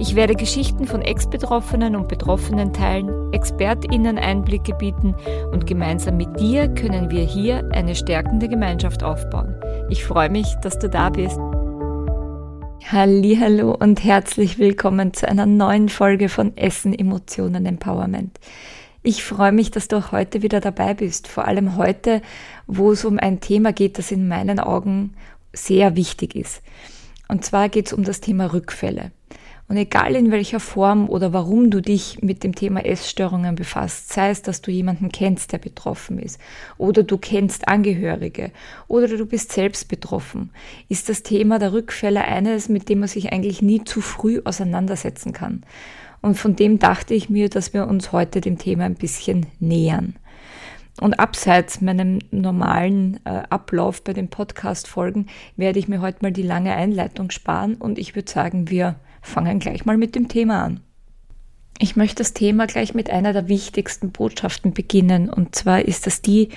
Ich 0.00 0.16
werde 0.16 0.34
Geschichten 0.34 0.86
von 0.86 1.02
Ex-Betroffenen 1.02 1.94
und 1.94 2.08
Betroffenen 2.08 2.72
teilen, 2.72 3.32
ExpertInnen 3.32 4.18
Einblicke 4.18 4.74
bieten 4.74 5.14
und 5.52 5.68
gemeinsam 5.68 6.16
mit 6.16 6.40
dir 6.40 6.66
können 6.66 7.10
wir 7.10 7.22
hier 7.22 7.68
eine 7.72 7.94
stärkende 7.94 8.48
Gemeinschaft 8.48 9.04
aufbauen. 9.04 9.54
Ich 9.90 10.04
freue 10.04 10.30
mich, 10.30 10.52
dass 10.62 10.80
du 10.80 10.88
da 10.88 11.10
bist. 11.10 11.38
Hallo 12.90 13.76
und 13.78 14.02
herzlich 14.02 14.58
willkommen 14.58 15.14
zu 15.14 15.28
einer 15.28 15.46
neuen 15.46 15.88
Folge 15.88 16.28
von 16.28 16.56
Essen, 16.56 16.92
Emotionen, 16.92 17.64
Empowerment. 17.64 18.40
Ich 19.04 19.22
freue 19.22 19.52
mich, 19.52 19.70
dass 19.70 19.86
du 19.86 19.96
auch 19.96 20.10
heute 20.10 20.42
wieder 20.42 20.60
dabei 20.60 20.94
bist. 20.94 21.28
Vor 21.28 21.46
allem 21.46 21.76
heute, 21.76 22.20
wo 22.66 22.90
es 22.90 23.04
um 23.04 23.20
ein 23.20 23.38
Thema 23.38 23.72
geht, 23.72 23.98
das 23.98 24.10
in 24.10 24.26
meinen 24.26 24.58
Augen 24.58 25.14
sehr 25.52 25.94
wichtig 25.94 26.34
ist. 26.34 26.62
Und 27.28 27.44
zwar 27.44 27.68
geht 27.68 27.86
es 27.86 27.92
um 27.92 28.02
das 28.02 28.20
Thema 28.20 28.52
Rückfälle. 28.52 29.12
Und 29.66 29.78
egal 29.78 30.14
in 30.14 30.30
welcher 30.30 30.60
Form 30.60 31.08
oder 31.08 31.32
warum 31.32 31.70
du 31.70 31.80
dich 31.80 32.20
mit 32.20 32.44
dem 32.44 32.54
Thema 32.54 32.84
Essstörungen 32.84 33.54
befasst, 33.54 34.12
sei 34.12 34.28
es, 34.28 34.42
dass 34.42 34.60
du 34.60 34.70
jemanden 34.70 35.10
kennst, 35.10 35.52
der 35.52 35.58
betroffen 35.58 36.18
ist, 36.18 36.38
oder 36.76 37.02
du 37.02 37.16
kennst 37.16 37.66
Angehörige, 37.66 38.50
oder 38.88 39.08
du 39.08 39.24
bist 39.24 39.52
selbst 39.52 39.88
betroffen, 39.88 40.50
ist 40.88 41.08
das 41.08 41.22
Thema 41.22 41.58
der 41.58 41.72
Rückfälle 41.72 42.24
eines, 42.24 42.68
mit 42.68 42.90
dem 42.90 43.00
man 43.00 43.08
sich 43.08 43.32
eigentlich 43.32 43.62
nie 43.62 43.82
zu 43.84 44.02
früh 44.02 44.42
auseinandersetzen 44.44 45.32
kann. 45.32 45.62
Und 46.20 46.36
von 46.36 46.56
dem 46.56 46.78
dachte 46.78 47.14
ich 47.14 47.30
mir, 47.30 47.48
dass 47.48 47.72
wir 47.72 47.86
uns 47.86 48.12
heute 48.12 48.40
dem 48.42 48.58
Thema 48.58 48.84
ein 48.84 48.94
bisschen 48.94 49.46
nähern. 49.60 50.14
Und 51.00 51.18
abseits 51.18 51.80
meinem 51.80 52.20
normalen 52.30 53.18
äh, 53.24 53.42
Ablauf 53.50 54.02
bei 54.02 54.12
den 54.12 54.28
Podcast-Folgen 54.28 55.26
werde 55.56 55.78
ich 55.78 55.88
mir 55.88 56.00
heute 56.00 56.18
mal 56.22 56.32
die 56.32 56.42
lange 56.42 56.74
Einleitung 56.74 57.30
sparen 57.30 57.74
und 57.74 57.98
ich 57.98 58.14
würde 58.14 58.30
sagen, 58.30 58.70
wir 58.70 58.96
fangen 59.24 59.58
gleich 59.58 59.84
mal 59.84 59.96
mit 59.96 60.14
dem 60.14 60.28
Thema 60.28 60.64
an. 60.64 60.80
Ich 61.78 61.96
möchte 61.96 62.16
das 62.16 62.34
Thema 62.34 62.66
gleich 62.66 62.94
mit 62.94 63.10
einer 63.10 63.32
der 63.32 63.48
wichtigsten 63.48 64.12
Botschaften 64.12 64.74
beginnen 64.74 65.28
und 65.28 65.54
zwar 65.54 65.82
ist 65.82 66.06
das 66.06 66.22
die, 66.22 66.50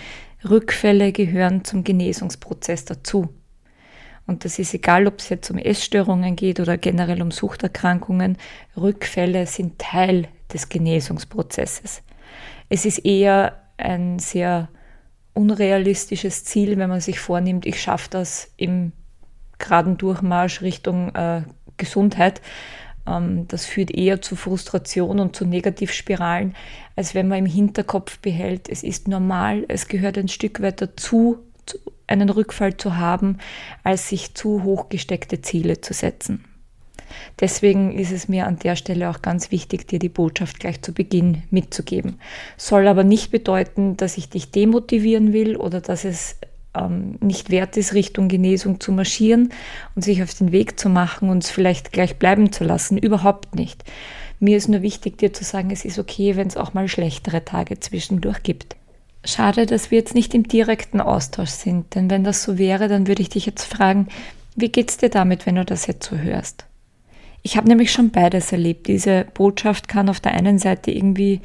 Rückfälle 0.48 1.12
gehören 1.12 1.64
zum 1.66 1.84
Genesungsprozess 1.84 2.86
dazu. 2.86 3.30
Und 4.28 4.46
das 4.46 4.60
ist 4.60 4.74
egal, 4.74 5.08
ob 5.08 5.20
es 5.20 5.30
jetzt 5.30 5.50
um 5.50 5.58
Essstörungen 5.58 6.36
geht 6.36 6.60
oder 6.60 6.78
generell 6.78 7.22
um 7.22 7.32
Suchterkrankungen. 7.32 8.38
Rückfälle 8.76 9.48
sind 9.48 9.80
Teil 9.80 10.28
des 10.54 10.70
Genesungsprozesses. 10.70 12.04
Es 12.70 12.86
ist 12.86 13.00
eher 13.00 13.64
ein 13.78 14.20
sehr 14.20 14.70
unrealistisches 15.34 16.44
Ziel, 16.44 16.78
wenn 16.78 16.90
man 16.90 17.00
sich 17.00 17.20
vornimmt, 17.20 17.66
ich 17.66 17.82
schaffe 17.82 18.10
das 18.10 18.52
im 18.58 18.92
geraden 19.58 19.98
Durchmarsch 19.98 20.62
Richtung 20.62 21.16
äh, 21.16 21.44
Gesundheit. 21.78 22.42
Ähm, 23.08 23.48
das 23.48 23.66
führt 23.66 23.92
eher 23.92 24.22
zu 24.22 24.36
Frustration 24.36 25.20
und 25.20 25.36
zu 25.36 25.46
Negativspiralen, 25.46 26.56
als 26.96 27.16
wenn 27.16 27.28
man 27.28 27.40
im 27.40 27.46
Hinterkopf 27.46 28.20
behält, 28.20 28.70
es 28.70 28.84
ist 28.84 29.08
normal, 29.08 29.66
es 29.68 29.88
gehört 29.88 30.18
ein 30.18 30.28
Stück 30.28 30.62
weit 30.62 30.82
dazu, 30.82 31.40
einen 32.08 32.30
Rückfall 32.30 32.78
zu 32.78 32.96
haben, 32.96 33.38
als 33.84 34.10
sich 34.10 34.34
zu 34.34 34.64
hoch 34.64 34.90
gesteckte 34.90 35.42
Ziele 35.42 35.82
zu 35.82 35.94
setzen. 35.94 36.46
Deswegen 37.40 37.98
ist 37.98 38.12
es 38.12 38.28
mir 38.28 38.48
an 38.48 38.60
der 38.60 38.76
Stelle 38.76 39.10
auch 39.10 39.22
ganz 39.22 39.52
wichtig, 39.52 39.88
dir 39.88 40.00
die 40.00 40.10
Botschaft 40.10 40.60
gleich 40.60 40.82
zu 40.82 40.94
Beginn 40.94 41.44
mitzugeben. 41.52 42.20
Soll 42.58 42.88
aber 42.88 43.04
nicht 43.04 43.32
bedeuten, 43.32 43.98
dass 43.98 44.18
ich 44.18 44.30
dich 44.30 44.52
demotivieren 44.52 45.34
will 45.34 45.56
oder 45.56 45.80
dass 45.82 46.04
es 46.04 46.38
ähm, 46.76 47.18
nicht 47.22 47.50
wert 47.50 47.78
ist, 47.78 47.94
Richtung 47.94 48.28
Genesung 48.28 48.80
zu 48.80 48.92
marschieren 48.92 49.54
und 49.96 50.04
sich 50.04 50.24
auf 50.24 50.34
den 50.34 50.52
Weg 50.52 50.80
zu 50.80 50.90
machen 50.90 51.30
und 51.30 51.44
es 51.44 51.50
vielleicht 51.50 51.92
gleich 51.92 52.18
bleiben 52.18 52.52
zu 52.52 52.64
lassen. 52.64 52.98
Überhaupt 52.98 53.56
nicht. 53.56 53.84
Mir 54.40 54.58
ist 54.58 54.70
nur 54.70 54.82
wichtig, 54.82 55.18
dir 55.18 55.34
zu 55.34 55.44
sagen, 55.44 55.72
es 55.72 55.84
ist 55.84 55.98
okay, 55.98 56.36
wenn 56.36 56.48
es 56.48 56.58
auch 56.58 56.74
mal 56.74 56.88
schlechtere 56.88 57.44
Tage 57.44 57.80
zwischendurch 57.80 58.44
gibt. 58.44 58.76
Schade, 59.26 59.66
dass 59.66 59.92
wir 59.92 59.98
jetzt 59.98 60.16
nicht 60.16 60.34
im 60.34 60.48
direkten 60.48 61.02
Austausch 61.02 61.50
sind, 61.50 61.96
denn 61.96 62.10
wenn 62.10 62.24
das 62.24 62.44
so 62.44 62.58
wäre, 62.58 62.88
dann 62.88 63.08
würde 63.08 63.22
ich 63.22 63.30
dich 63.30 63.46
jetzt 63.46 63.66
fragen, 63.66 64.08
wie 64.56 64.70
geht's 64.70 64.98
dir 64.98 65.10
damit, 65.10 65.46
wenn 65.46 65.56
du 65.56 65.66
das 65.66 65.88
jetzt 65.88 66.10
so 66.10 66.18
hörst? 66.18 66.66
Ich 67.44 67.58
habe 67.58 67.68
nämlich 67.68 67.92
schon 67.92 68.12
beides 68.12 68.52
erlebt. 68.52 68.88
Diese 68.88 69.26
Botschaft 69.34 69.88
kann 69.88 70.10
auf 70.10 70.20
der 70.20 70.34
einen 70.34 70.60
Seite 70.60 70.92
irgendwie 70.92 71.42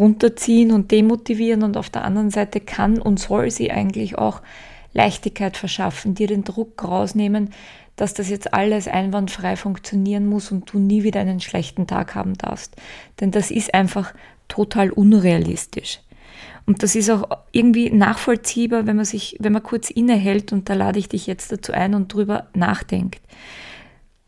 runterziehen 0.00 0.72
und 0.72 0.90
demotivieren 0.90 1.62
und 1.62 1.76
auf 1.76 1.90
der 1.90 2.04
anderen 2.04 2.30
Seite 2.30 2.58
kann 2.58 2.98
und 2.98 3.20
soll 3.20 3.50
sie 3.50 3.70
eigentlich 3.70 4.16
auch 4.18 4.40
Leichtigkeit 4.94 5.56
verschaffen, 5.56 6.14
dir 6.14 6.26
den 6.26 6.42
Druck 6.42 6.82
rausnehmen, 6.82 7.50
dass 7.96 8.14
das 8.14 8.30
jetzt 8.30 8.54
alles 8.54 8.88
einwandfrei 8.88 9.56
funktionieren 9.56 10.26
muss 10.26 10.50
und 10.50 10.72
du 10.72 10.78
nie 10.78 11.02
wieder 11.02 11.20
einen 11.20 11.40
schlechten 11.40 11.86
Tag 11.86 12.14
haben 12.14 12.34
darfst. 12.34 12.74
Denn 13.20 13.30
das 13.30 13.50
ist 13.50 13.74
einfach 13.74 14.14
total 14.48 14.90
unrealistisch. 14.90 16.00
Und 16.66 16.82
das 16.82 16.94
ist 16.94 17.10
auch 17.10 17.28
irgendwie 17.52 17.90
nachvollziehbar, 17.90 18.86
wenn 18.86 18.96
man 18.96 19.04
sich, 19.04 19.36
wenn 19.38 19.52
man 19.52 19.62
kurz 19.62 19.90
innehält 19.90 20.52
und 20.52 20.68
da 20.68 20.74
lade 20.74 20.98
ich 20.98 21.08
dich 21.08 21.26
jetzt 21.26 21.52
dazu 21.52 21.72
ein 21.72 21.94
und 21.94 22.12
drüber 22.12 22.48
nachdenkt. 22.54 23.20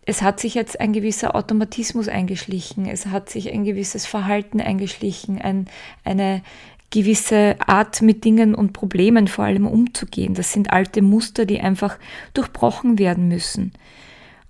Es 0.05 0.23
hat 0.23 0.41
sich 0.41 0.55
jetzt 0.55 0.81
ein 0.81 0.93
gewisser 0.93 1.37
Automatismus 1.37 2.09
eingeschlichen, 2.09 2.87
es 2.87 3.07
hat 3.07 3.31
sich 3.31 3.53
ein 3.53 3.65
gewisses 3.65 4.05
Verhalten 4.05 4.61
eingeschlichen, 4.61 5.41
ein, 5.41 5.67
eine 6.05 6.43
gewisse 6.91 7.57
Art 7.67 8.03
mit 8.03 8.25
Dingen 8.25 8.55
und 8.55 8.73
Problemen 8.73 9.29
vor 9.29 9.45
allem 9.45 9.67
umzugehen. 9.67 10.35
Das 10.35 10.53
sind 10.53 10.73
alte 10.73 11.03
Muster, 11.03 11.47
die 11.47 11.61
einfach 11.61 11.99
durchbrochen 12.35 12.99
werden 12.99 13.29
müssen. 13.29 13.73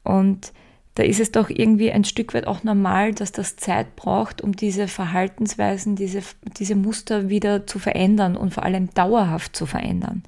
Und 0.03 0.53
da 0.95 1.05
ist 1.05 1.21
es 1.21 1.33
doch 1.33 1.49
irgendwie 1.49 1.91
ein 1.91 2.05
Stück 2.05 2.35
weit 2.35 2.47
auch 2.47 2.65
normal, 2.65 3.15
dass 3.15 3.33
das 3.33 3.57
Zeit 3.57 3.97
braucht, 3.97 4.43
um 4.43 4.55
diese 4.55 4.89
Verhaltensweisen, 4.89 5.97
diese, 5.97 6.21
diese 6.59 6.75
Muster 6.75 7.31
wieder 7.31 7.67
zu 7.67 7.79
verändern 7.79 8.37
und 8.37 8.53
vor 8.53 8.65
allem 8.65 8.93
dauerhaft 8.93 9.57
zu 9.57 9.65
verändern. 9.65 10.23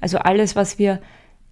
Also 0.00 0.18
alles, 0.18 0.56
was 0.56 0.78
wir 0.78 1.00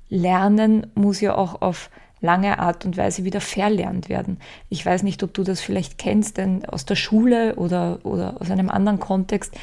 lernen, 0.08 0.86
muss 0.94 1.20
ja 1.20 1.36
auch 1.36 1.60
auf 1.60 1.90
lange 2.20 2.58
Art 2.58 2.84
und 2.84 2.96
Weise 2.96 3.24
wieder 3.24 3.40
verlernt 3.40 4.08
werden. 4.08 4.38
Ich 4.68 4.84
weiß 4.84 5.02
nicht, 5.02 5.22
ob 5.22 5.34
du 5.34 5.44
das 5.44 5.60
vielleicht 5.60 5.98
kennst, 5.98 6.36
denn 6.36 6.64
aus 6.64 6.84
der 6.84 6.96
Schule 6.96 7.54
oder, 7.56 8.00
oder 8.04 8.40
aus 8.40 8.50
einem 8.50 8.70
anderen 8.70 8.98
Kontext, 8.98 9.54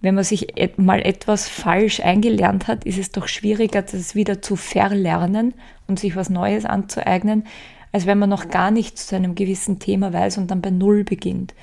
wenn 0.00 0.14
man 0.14 0.24
sich 0.24 0.48
mal 0.76 1.00
etwas 1.00 1.48
falsch 1.48 2.00
eingelernt 2.00 2.68
hat, 2.68 2.84
ist 2.84 2.98
es 2.98 3.10
doch 3.10 3.26
schwieriger, 3.26 3.82
das 3.82 4.14
wieder 4.14 4.42
zu 4.42 4.54
verlernen 4.54 5.54
und 5.86 5.98
sich 5.98 6.14
was 6.14 6.30
Neues 6.30 6.66
anzueignen, 6.66 7.44
als 7.90 8.06
wenn 8.06 8.18
man 8.18 8.28
noch 8.28 8.48
gar 8.48 8.70
nichts 8.70 9.06
zu 9.06 9.16
einem 9.16 9.34
gewissen 9.34 9.78
Thema 9.78 10.12
weiß 10.12 10.38
und 10.38 10.50
dann 10.50 10.60
bei 10.60 10.70
Null 10.70 11.04
beginnt. 11.04 11.54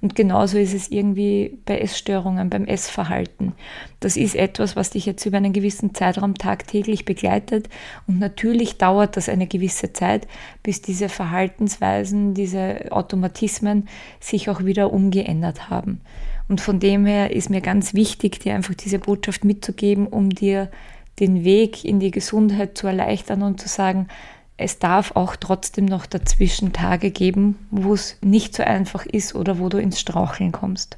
Und 0.00 0.14
genauso 0.14 0.58
ist 0.58 0.74
es 0.74 0.88
irgendwie 0.90 1.58
bei 1.64 1.78
Essstörungen, 1.78 2.50
beim 2.50 2.64
Essverhalten. 2.64 3.52
Das 4.00 4.16
ist 4.16 4.34
etwas, 4.34 4.76
was 4.76 4.90
dich 4.90 5.06
jetzt 5.06 5.24
über 5.26 5.38
einen 5.38 5.52
gewissen 5.52 5.94
Zeitraum 5.94 6.34
tagtäglich 6.34 7.04
begleitet. 7.04 7.68
Und 8.06 8.18
natürlich 8.18 8.78
dauert 8.78 9.16
das 9.16 9.28
eine 9.28 9.46
gewisse 9.46 9.92
Zeit, 9.92 10.28
bis 10.62 10.82
diese 10.82 11.08
Verhaltensweisen, 11.08 12.34
diese 12.34 12.90
Automatismen 12.90 13.88
sich 14.20 14.50
auch 14.50 14.64
wieder 14.64 14.92
umgeändert 14.92 15.70
haben. 15.70 16.00
Und 16.48 16.60
von 16.60 16.78
dem 16.78 17.06
her 17.06 17.34
ist 17.34 17.50
mir 17.50 17.60
ganz 17.60 17.94
wichtig, 17.94 18.38
dir 18.40 18.54
einfach 18.54 18.74
diese 18.74 18.98
Botschaft 18.98 19.44
mitzugeben, 19.44 20.06
um 20.06 20.30
dir 20.30 20.70
den 21.18 21.44
Weg 21.44 21.84
in 21.84 21.98
die 21.98 22.10
Gesundheit 22.10 22.76
zu 22.76 22.86
erleichtern 22.86 23.42
und 23.42 23.60
zu 23.60 23.68
sagen, 23.68 24.08
es 24.56 24.78
darf 24.78 25.12
auch 25.14 25.36
trotzdem 25.36 25.84
noch 25.84 26.06
dazwischen 26.06 26.72
Tage 26.72 27.10
geben, 27.10 27.66
wo 27.70 27.94
es 27.94 28.16
nicht 28.22 28.54
so 28.54 28.62
einfach 28.62 29.04
ist 29.04 29.34
oder 29.34 29.58
wo 29.58 29.68
du 29.68 29.78
ins 29.78 30.00
Straucheln 30.00 30.52
kommst. 30.52 30.96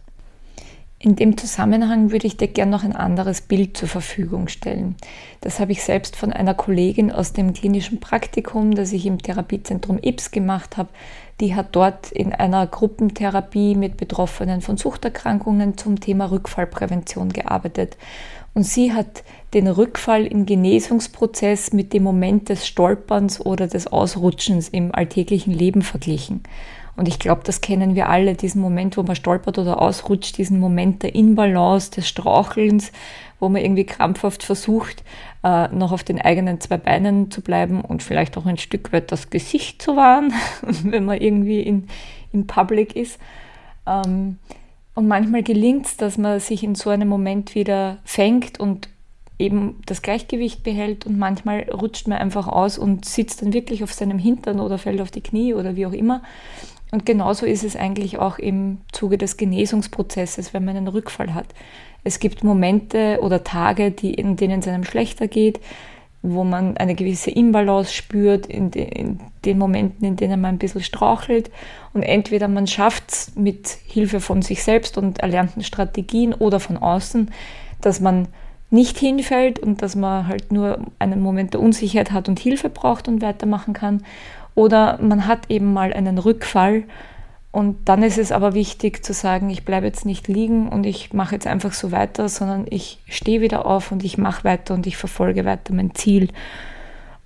In 1.00 1.14
dem 1.14 1.36
Zusammenhang 1.36 2.10
würde 2.10 2.26
ich 2.26 2.36
dir 2.36 2.48
gerne 2.48 2.72
noch 2.72 2.82
ein 2.82 2.94
anderes 2.94 3.40
Bild 3.40 3.76
zur 3.76 3.88
Verfügung 3.88 4.48
stellen. 4.48 4.96
Das 5.40 5.60
habe 5.60 5.70
ich 5.70 5.84
selbst 5.84 6.16
von 6.16 6.32
einer 6.32 6.54
Kollegin 6.54 7.12
aus 7.12 7.32
dem 7.32 7.52
klinischen 7.52 8.00
Praktikum, 8.00 8.74
das 8.74 8.92
ich 8.92 9.06
im 9.06 9.22
Therapiezentrum 9.22 9.98
IPS 10.02 10.32
gemacht 10.32 10.76
habe. 10.76 10.88
Die 11.40 11.54
hat 11.54 11.68
dort 11.72 12.10
in 12.10 12.32
einer 12.32 12.66
Gruppentherapie 12.66 13.76
mit 13.76 13.96
Betroffenen 13.96 14.60
von 14.60 14.76
Suchterkrankungen 14.76 15.78
zum 15.78 16.00
Thema 16.00 16.30
Rückfallprävention 16.30 17.32
gearbeitet. 17.32 17.96
Und 18.54 18.64
sie 18.64 18.92
hat 18.92 19.22
den 19.54 19.68
Rückfall 19.68 20.26
im 20.26 20.46
Genesungsprozess 20.46 21.72
mit 21.72 21.92
dem 21.92 22.02
Moment 22.02 22.48
des 22.48 22.66
Stolperns 22.66 23.40
oder 23.40 23.68
des 23.68 23.86
Ausrutschens 23.86 24.68
im 24.68 24.92
alltäglichen 24.92 25.52
Leben 25.52 25.82
verglichen. 25.82 26.42
Und 26.96 27.06
ich 27.06 27.20
glaube, 27.20 27.42
das 27.44 27.60
kennen 27.60 27.94
wir 27.94 28.08
alle, 28.08 28.34
diesen 28.34 28.60
Moment, 28.60 28.96
wo 28.96 29.04
man 29.04 29.14
stolpert 29.14 29.56
oder 29.56 29.80
ausrutscht, 29.80 30.36
diesen 30.36 30.58
Moment 30.58 31.04
der 31.04 31.14
Inbalance, 31.14 31.92
des 31.92 32.08
Strauchelns, 32.08 32.90
wo 33.38 33.48
man 33.48 33.62
irgendwie 33.62 33.86
krampfhaft 33.86 34.42
versucht, 34.42 35.04
äh, 35.44 35.68
noch 35.68 35.92
auf 35.92 36.04
den 36.04 36.20
eigenen 36.20 36.60
zwei 36.60 36.76
Beinen 36.76 37.30
zu 37.30 37.42
bleiben 37.42 37.80
und 37.80 38.02
vielleicht 38.02 38.36
auch 38.36 38.46
ein 38.46 38.58
Stück 38.58 38.92
weit 38.92 39.12
das 39.12 39.30
Gesicht 39.30 39.80
zu 39.80 39.96
wahren, 39.96 40.32
wenn 40.62 41.04
man 41.04 41.20
irgendwie 41.20 41.60
in, 41.60 41.88
in 42.32 42.46
Public 42.46 42.96
ist. 42.96 43.18
Ähm, 43.86 44.38
und 44.94 45.06
manchmal 45.06 45.44
gelingt 45.44 45.86
es, 45.86 45.96
dass 45.96 46.18
man 46.18 46.40
sich 46.40 46.64
in 46.64 46.74
so 46.74 46.90
einem 46.90 47.08
Moment 47.08 47.54
wieder 47.54 47.98
fängt 48.04 48.58
und 48.58 48.88
eben 49.38 49.80
das 49.86 50.02
Gleichgewicht 50.02 50.64
behält 50.64 51.06
und 51.06 51.18
manchmal 51.18 51.68
rutscht 51.70 52.08
man 52.08 52.18
einfach 52.18 52.48
aus 52.48 52.78
und 52.78 53.04
sitzt 53.04 53.42
dann 53.42 53.52
wirklich 53.52 53.84
auf 53.84 53.92
seinem 53.92 54.18
Hintern 54.18 54.58
oder 54.58 54.78
fällt 54.78 55.00
auf 55.00 55.12
die 55.12 55.20
Knie 55.20 55.54
oder 55.54 55.76
wie 55.76 55.86
auch 55.86 55.92
immer. 55.92 56.22
Und 56.90 57.06
genauso 57.06 57.46
ist 57.46 57.64
es 57.64 57.76
eigentlich 57.76 58.18
auch 58.18 58.38
im 58.38 58.78
Zuge 58.92 59.18
des 59.18 59.36
Genesungsprozesses, 59.36 60.54
wenn 60.54 60.64
man 60.64 60.76
einen 60.76 60.88
Rückfall 60.88 61.34
hat. 61.34 61.46
Es 62.04 62.20
gibt 62.20 62.44
Momente 62.44 63.18
oder 63.22 63.44
Tage, 63.44 63.90
die, 63.90 64.14
in 64.14 64.36
denen 64.36 64.60
es 64.60 64.68
einem 64.68 64.84
schlechter 64.84 65.28
geht, 65.28 65.60
wo 66.22 66.44
man 66.44 66.76
eine 66.76 66.94
gewisse 66.94 67.30
Imbalance 67.30 67.92
spürt, 67.92 68.46
in, 68.46 68.70
de, 68.70 68.84
in 68.84 69.20
den 69.44 69.58
Momenten, 69.58 70.04
in 70.04 70.16
denen 70.16 70.40
man 70.40 70.56
ein 70.56 70.58
bisschen 70.58 70.82
strauchelt. 70.82 71.50
Und 71.92 72.02
entweder 72.02 72.48
man 72.48 72.66
schafft 72.66 73.12
es 73.12 73.36
mit 73.36 73.68
Hilfe 73.86 74.20
von 74.20 74.42
sich 74.42 74.62
selbst 74.62 74.98
und 74.98 75.20
erlernten 75.20 75.62
Strategien 75.62 76.34
oder 76.34 76.60
von 76.60 76.76
außen, 76.76 77.30
dass 77.80 78.00
man 78.00 78.28
nicht 78.70 78.98
hinfällt 78.98 79.58
und 79.58 79.80
dass 79.80 79.96
man 79.96 80.26
halt 80.26 80.52
nur 80.52 80.78
einen 80.98 81.20
Moment 81.20 81.54
der 81.54 81.60
Unsicherheit 81.60 82.12
hat 82.12 82.28
und 82.28 82.38
Hilfe 82.38 82.68
braucht 82.68 83.08
und 83.08 83.22
weitermachen 83.22 83.72
kann. 83.72 84.02
Oder 84.54 84.98
man 85.00 85.26
hat 85.26 85.50
eben 85.50 85.72
mal 85.72 85.92
einen 85.92 86.18
Rückfall 86.18 86.84
und 87.50 87.88
dann 87.88 88.02
ist 88.02 88.18
es 88.18 88.30
aber 88.30 88.52
wichtig 88.54 89.04
zu 89.04 89.12
sagen, 89.12 89.48
ich 89.48 89.64
bleibe 89.64 89.86
jetzt 89.86 90.04
nicht 90.04 90.28
liegen 90.28 90.68
und 90.68 90.84
ich 90.84 91.12
mache 91.14 91.34
jetzt 91.34 91.46
einfach 91.46 91.72
so 91.72 91.90
weiter, 91.90 92.28
sondern 92.28 92.66
ich 92.68 93.00
stehe 93.08 93.40
wieder 93.40 93.64
auf 93.66 93.90
und 93.90 94.04
ich 94.04 94.18
mache 94.18 94.44
weiter 94.44 94.74
und 94.74 94.86
ich 94.86 94.96
verfolge 94.96 95.44
weiter 95.44 95.72
mein 95.72 95.94
Ziel. 95.94 96.28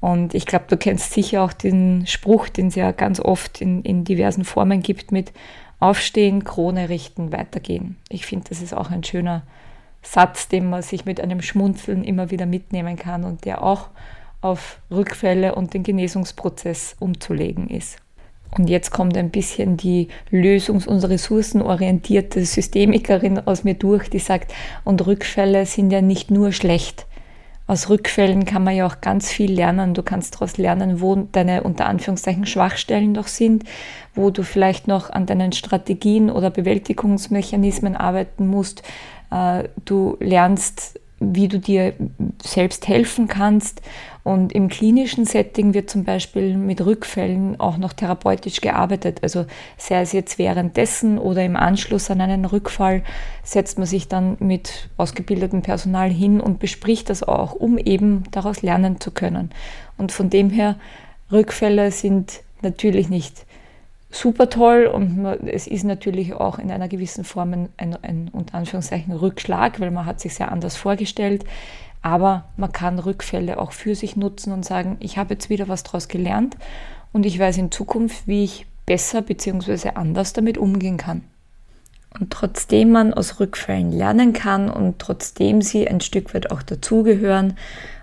Und 0.01 0.35
ich 0.35 0.47
glaube, 0.47 0.65
du 0.69 0.77
kennst 0.77 1.13
sicher 1.13 1.43
auch 1.43 1.53
den 1.53 2.07
Spruch, 2.07 2.49
den 2.49 2.69
es 2.69 2.77
ja 2.77 2.93
ganz 2.93 3.21
oft 3.21 3.61
in, 3.61 3.83
in 3.83 4.05
diversen 4.05 4.45
Formen 4.45 4.83
gibt 4.83 5.13
mit 5.13 5.33
Aufstehen, 5.81 6.45
Krone 6.45 6.89
richten, 6.89 7.33
weitergehen. 7.33 7.97
Ich 8.09 8.25
finde, 8.25 8.49
das 8.49 8.63
ist 8.63 8.75
auch 8.75 8.91
ein 8.91 9.03
schöner 9.03 9.43
Satz, 10.03 10.47
den 10.49 10.71
man 10.71 10.83
sich 10.83 11.05
mit 11.05 11.21
einem 11.21 11.43
Schmunzeln 11.43 12.05
immer 12.05 12.31
wieder 12.31 12.47
mitnehmen 12.47 12.97
kann 12.97 13.25
und 13.25 13.45
der 13.45 13.63
auch 13.63 13.89
auf 14.41 14.81
Rückfälle 14.91 15.55
und 15.55 15.75
den 15.75 15.83
Genesungsprozess 15.83 16.97
umzulegen 16.99 17.69
ist. 17.69 18.02
Und 18.57 18.69
jetzt 18.69 18.91
kommt 18.91 19.17
ein 19.17 19.31
bisschen 19.31 19.77
die 19.79 20.09
lösungs- 20.31 20.87
und 20.87 21.03
ressourcenorientierte 21.05 22.45
Systemikerin 22.45 23.39
aus 23.39 23.65
mir 23.65 23.75
durch, 23.75 24.11
die 24.11 24.19
sagt, 24.19 24.53
und 24.85 25.07
Rückfälle 25.07 25.65
sind 25.65 25.91
ja 25.91 26.03
nicht 26.03 26.31
nur 26.31 26.53
schlecht. 26.53 27.07
Aus 27.67 27.89
Rückfällen 27.89 28.45
kann 28.45 28.65
man 28.65 28.77
ja 28.77 28.87
auch 28.87 29.01
ganz 29.01 29.31
viel 29.31 29.51
lernen. 29.53 29.95
Du 29.95 30.03
kannst 30.03 30.35
daraus 30.35 30.59
lernen, 30.59 31.01
wo 31.01 31.17
deine 31.17 31.63
unter 31.63 31.87
Anführungszeichen 31.87 32.45
Schwachstellen 32.45 33.13
noch 33.13 33.29
sind, 33.29 33.65
wo 34.15 34.31
du 34.31 34.43
vielleicht 34.43 34.89
noch 34.89 35.09
an 35.09 35.25
deinen 35.25 35.53
Strategien 35.53 36.29
oder 36.29 36.51
Bewältigungsmechanismen 36.51 37.97
arbeiten 37.97 38.49
musst. 38.49 38.83
Äh, 39.31 39.69
du 39.85 40.19
lernst, 40.21 41.01
wie 41.23 41.49
du 41.49 41.59
dir 41.59 41.95
selbst 42.43 42.89
helfen 42.89 43.29
kannst 43.29 43.83
und 44.25 44.53
im 44.53 44.69
klinischen 44.69 45.25
Setting 45.25 45.75
wird 45.75 45.91
zum 45.91 46.05
Beispiel 46.05 46.57
mit 46.57 46.85
Rückfällen 46.85 47.59
auch 47.59 47.77
noch 47.77 47.93
therapeutisch 47.93 48.61
gearbeitet. 48.61 49.19
Also 49.23 49.47
sei 49.77 50.01
es 50.01 50.13
jetzt 50.13 50.39
währenddessen 50.39 51.19
oder 51.19 51.45
im 51.45 51.57
Anschluss 51.57 52.11
an 52.11 52.21
einen 52.21 52.45
Rückfall, 52.45 53.03
setzt 53.43 53.79
man 53.79 53.87
sich 53.87 54.07
dann 54.07 54.37
mit 54.39 54.89
ausgebildetem 54.97 55.63
Personal 55.63 56.11
hin 56.11 56.41
und 56.41 56.61
bespricht 56.61 57.11
das 57.11 57.23
auch, 57.23 57.53
um 57.55 57.79
eben 57.79 58.25
daraus 58.31 58.63
lernen 58.63 59.01
zu 59.01 59.11
können. 59.11 59.51
Und 59.99 60.13
von 60.13 60.31
dem 60.31 60.51
her, 60.51 60.77
Rückfälle 61.33 61.91
sind 61.91 62.41
natürlich 62.63 63.09
nicht 63.09 63.45
super 64.13 64.51
toll 64.51 64.87
und 64.87 65.25
es 65.47 65.67
ist 65.67 65.85
natürlich 65.85 66.35
auch 66.35 66.59
in 66.59 66.71
einer 66.71 66.89
gewissen 66.89 67.25
Form 67.25 67.53
ein, 67.53 67.69
ein, 67.79 67.97
ein 68.03 68.31
unter 68.33 68.57
Anführungszeichen 68.57 69.13
Rückschlag, 69.13 69.81
weil 69.81 69.91
man 69.91 70.07
hat 70.07 70.21
sich 70.21 70.35
sehr 70.35 70.53
anders 70.53 70.77
vorgestellt. 70.77 71.45
Aber 72.03 72.45
man 72.57 72.73
kann 72.73 72.99
Rückfälle 72.99 73.59
auch 73.59 73.73
für 73.73 73.95
sich 73.95 74.17
nutzen 74.17 74.53
und 74.53 74.65
sagen, 74.65 74.97
ich 75.01 75.19
habe 75.19 75.35
jetzt 75.35 75.51
wieder 75.51 75.69
was 75.69 75.83
daraus 75.83 76.09
gelernt 76.09 76.57
und 77.13 77.25
ich 77.25 77.39
weiß 77.39 77.59
in 77.59 77.71
Zukunft, 77.71 78.27
wie 78.27 78.45
ich 78.45 78.67
besser 78.87 79.23
bzw. 79.23 79.91
anders 79.95 80.33
damit 80.33 80.59
umgehen 80.59 80.97
kann. 80.97 81.23
Und 82.19 82.31
trotzdem 82.31 82.91
man 82.91 83.15
aus 83.15 83.41
Rückfällen 83.41 83.93
lernen 83.93 84.35
kann 84.35 84.69
und 84.69 84.99
trotzdem 84.99 85.63
sie 85.63 85.89
ein 85.89 86.01
Stück 86.03 86.35
weit 86.35 86.51
auch 86.51 86.63
dazugehören 86.63 87.57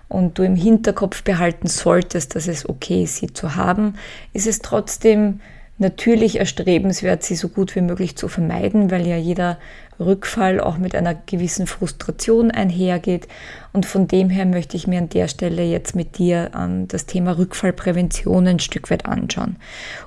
und 0.08 0.38
du 0.38 0.42
im 0.42 0.56
Hinterkopf 0.56 1.22
behalten 1.22 1.68
solltest, 1.68 2.34
dass 2.34 2.48
es 2.48 2.68
okay 2.68 3.04
ist, 3.04 3.16
sie 3.16 3.32
zu 3.32 3.54
haben, 3.54 3.94
ist 4.32 4.48
es 4.48 4.58
trotzdem 4.60 5.40
natürlich 5.80 6.38
erstrebenswert, 6.38 7.22
sie 7.22 7.34
so 7.34 7.48
gut 7.48 7.74
wie 7.74 7.80
möglich 7.80 8.16
zu 8.16 8.28
vermeiden, 8.28 8.90
weil 8.90 9.06
ja 9.06 9.16
jeder 9.16 9.58
Rückfall 9.98 10.60
auch 10.60 10.78
mit 10.78 10.94
einer 10.94 11.14
gewissen 11.14 11.66
Frustration 11.66 12.50
einhergeht. 12.50 13.26
Und 13.72 13.86
von 13.86 14.06
dem 14.06 14.30
her 14.30 14.46
möchte 14.46 14.76
ich 14.76 14.86
mir 14.86 14.98
an 14.98 15.08
der 15.08 15.28
Stelle 15.28 15.64
jetzt 15.64 15.96
mit 15.96 16.18
dir 16.18 16.50
ähm, 16.56 16.86
das 16.88 17.06
Thema 17.06 17.36
Rückfallprävention 17.36 18.46
ein 18.46 18.58
Stück 18.60 18.90
weit 18.90 19.06
anschauen, 19.06 19.56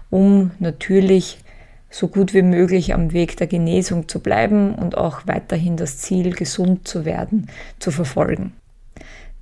um 0.09 0.51
natürlich 0.59 1.39
so 1.89 2.07
gut 2.07 2.33
wie 2.33 2.41
möglich 2.41 2.93
am 2.93 3.11
Weg 3.13 3.37
der 3.37 3.47
Genesung 3.47 4.07
zu 4.07 4.19
bleiben 4.19 4.73
und 4.75 4.97
auch 4.97 5.27
weiterhin 5.27 5.77
das 5.77 5.99
Ziel, 5.99 6.33
gesund 6.33 6.87
zu 6.87 7.05
werden, 7.05 7.47
zu 7.77 7.91
verfolgen. 7.91 8.53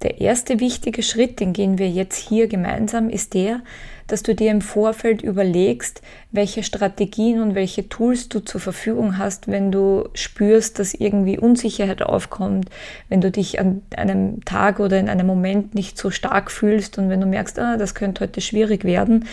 Der 0.03 0.19
erste 0.19 0.59
wichtige 0.59 1.03
Schritt, 1.03 1.39
den 1.39 1.53
gehen 1.53 1.77
wir 1.77 1.89
jetzt 1.89 2.18
hier 2.18 2.48
gemeinsam, 2.48 3.09
ist 3.09 3.36
der, 3.36 3.62
dass 4.07 4.24
du 4.24 4.33
dir 4.33 4.51
im 4.51 4.62
Vorfeld 4.62 5.21
überlegst, 5.21 6.01
welche 6.31 6.63
Strategien 6.63 7.39
und 7.39 7.56
welche 7.56 7.88
Tools 7.88 8.27
du 8.27 8.39
zur 8.39 8.59
Verfügung 8.59 9.18
hast, 9.19 9.48
wenn 9.48 9.71
du 9.71 10.09
spürst, 10.15 10.80
dass 10.80 10.95
irgendwie 10.95 11.38
Unsicherheit 11.38 12.01
aufkommt, 12.01 12.69
wenn 13.09 13.21
du 13.21 13.30
dich 13.30 13.59
an 13.59 13.83
einem 13.95 14.44
Tag 14.44 14.80
oder 14.80 15.00
in 15.00 15.07
einem 15.07 15.27
Moment 15.27 15.75
nicht 15.75 15.98
so 15.98 16.09
stark 16.09 16.51
fühlst 16.51 16.98
und 16.98 17.09
wenn 17.09 17.21
du 17.21 17.27
merkst, 17.27 17.59
ah, 17.59 17.77
das 17.77 17.94
könnte 17.94 18.24
heute 18.24 18.42
schwierig 18.42 18.83
werden, 18.83 19.27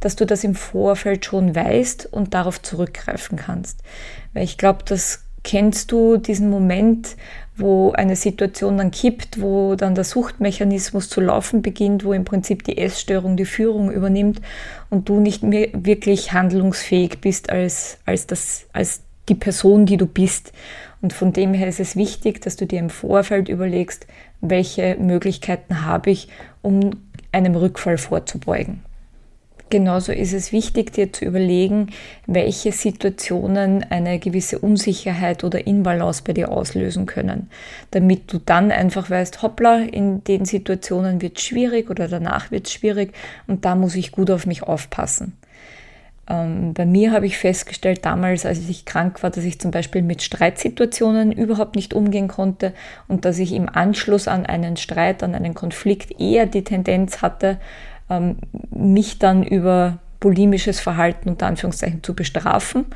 dass 0.00 0.16
du 0.16 0.24
das 0.24 0.44
im 0.44 0.54
Vorfeld 0.54 1.24
schon 1.24 1.54
weißt 1.54 2.08
und 2.12 2.32
darauf 2.32 2.62
zurückgreifen 2.62 3.36
kannst. 3.36 3.80
Weil 4.32 4.44
ich 4.44 4.56
glaube, 4.56 4.84
das 4.84 5.24
kennst 5.44 5.90
du 5.92 6.16
diesen 6.16 6.50
Moment, 6.50 7.16
wo 7.56 7.92
eine 7.92 8.16
Situation 8.16 8.78
dann 8.78 8.90
kippt, 8.90 9.40
wo 9.40 9.74
dann 9.74 9.94
der 9.94 10.04
Suchtmechanismus 10.04 11.08
zu 11.08 11.20
laufen 11.20 11.60
beginnt, 11.62 12.04
wo 12.04 12.12
im 12.12 12.24
Prinzip 12.24 12.64
die 12.64 12.78
Essstörung 12.78 13.36
die 13.36 13.44
Führung 13.44 13.90
übernimmt 13.90 14.40
und 14.88 15.08
du 15.08 15.20
nicht 15.20 15.42
mehr 15.42 15.68
wirklich 15.72 16.32
handlungsfähig 16.32 17.20
bist 17.20 17.50
als, 17.50 17.98
als, 18.06 18.26
das, 18.26 18.66
als 18.72 19.02
die 19.28 19.34
Person, 19.34 19.86
die 19.86 19.98
du 19.98 20.06
bist. 20.06 20.52
Und 21.02 21.12
von 21.12 21.32
dem 21.32 21.52
her 21.52 21.68
ist 21.68 21.80
es 21.80 21.96
wichtig, 21.96 22.40
dass 22.40 22.56
du 22.56 22.66
dir 22.66 22.78
im 22.78 22.90
Vorfeld 22.90 23.48
überlegst, 23.48 24.06
welche 24.40 24.96
Möglichkeiten 24.96 25.84
habe 25.84 26.10
ich, 26.10 26.28
um 26.62 26.90
einem 27.32 27.54
Rückfall 27.54 27.98
vorzubeugen. 27.98 28.82
Genauso 29.72 30.12
ist 30.12 30.34
es 30.34 30.52
wichtig, 30.52 30.92
dir 30.92 31.14
zu 31.14 31.24
überlegen, 31.24 31.92
welche 32.26 32.72
Situationen 32.72 33.82
eine 33.88 34.18
gewisse 34.18 34.58
Unsicherheit 34.58 35.44
oder 35.44 35.66
Inbalance 35.66 36.22
bei 36.26 36.34
dir 36.34 36.50
auslösen 36.50 37.06
können, 37.06 37.48
damit 37.90 38.30
du 38.30 38.38
dann 38.38 38.70
einfach 38.70 39.08
weißt, 39.08 39.40
hoppla, 39.40 39.78
in 39.78 40.22
den 40.24 40.44
Situationen 40.44 41.22
wird 41.22 41.38
es 41.38 41.44
schwierig 41.44 41.88
oder 41.88 42.06
danach 42.06 42.50
wird 42.50 42.66
es 42.66 42.74
schwierig 42.74 43.14
und 43.46 43.64
da 43.64 43.74
muss 43.74 43.94
ich 43.94 44.12
gut 44.12 44.30
auf 44.30 44.44
mich 44.44 44.62
aufpassen. 44.62 45.38
Ähm, 46.28 46.74
bei 46.74 46.84
mir 46.84 47.10
habe 47.10 47.24
ich 47.24 47.38
festgestellt 47.38 48.04
damals, 48.04 48.44
als 48.44 48.58
ich 48.68 48.84
krank 48.84 49.22
war, 49.22 49.30
dass 49.30 49.42
ich 49.42 49.58
zum 49.58 49.70
Beispiel 49.70 50.02
mit 50.02 50.22
Streitsituationen 50.22 51.32
überhaupt 51.32 51.76
nicht 51.76 51.94
umgehen 51.94 52.28
konnte 52.28 52.74
und 53.08 53.24
dass 53.24 53.38
ich 53.38 53.54
im 53.54 53.70
Anschluss 53.70 54.28
an 54.28 54.44
einen 54.44 54.76
Streit, 54.76 55.22
an 55.22 55.34
einen 55.34 55.54
Konflikt 55.54 56.20
eher 56.20 56.44
die 56.44 56.62
Tendenz 56.62 57.22
hatte, 57.22 57.58
ähm, 58.12 58.36
mich 58.70 59.18
dann 59.18 59.42
über 59.42 59.98
bulimisches 60.20 60.80
Verhalten 60.80 61.28
unter 61.28 61.46
Anführungszeichen 61.46 62.02
zu 62.02 62.14
bestrafen. 62.14 62.86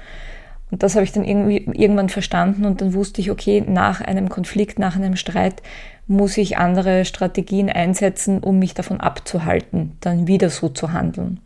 Und 0.70 0.82
das 0.82 0.94
habe 0.94 1.04
ich 1.04 1.12
dann 1.12 1.24
irgendwie 1.24 1.68
irgendwann 1.74 2.08
verstanden 2.08 2.64
und 2.64 2.80
dann 2.80 2.94
wusste 2.94 3.20
ich, 3.20 3.30
okay, 3.30 3.62
nach 3.66 4.00
einem 4.00 4.28
Konflikt, 4.28 4.78
nach 4.78 4.96
einem 4.96 5.16
Streit 5.16 5.62
muss 6.08 6.36
ich 6.36 6.58
andere 6.58 7.04
Strategien 7.04 7.68
einsetzen, 7.68 8.40
um 8.40 8.58
mich 8.58 8.74
davon 8.74 9.00
abzuhalten, 9.00 9.96
dann 10.00 10.26
wieder 10.26 10.50
so 10.50 10.68
zu 10.68 10.92
handeln. 10.92 11.40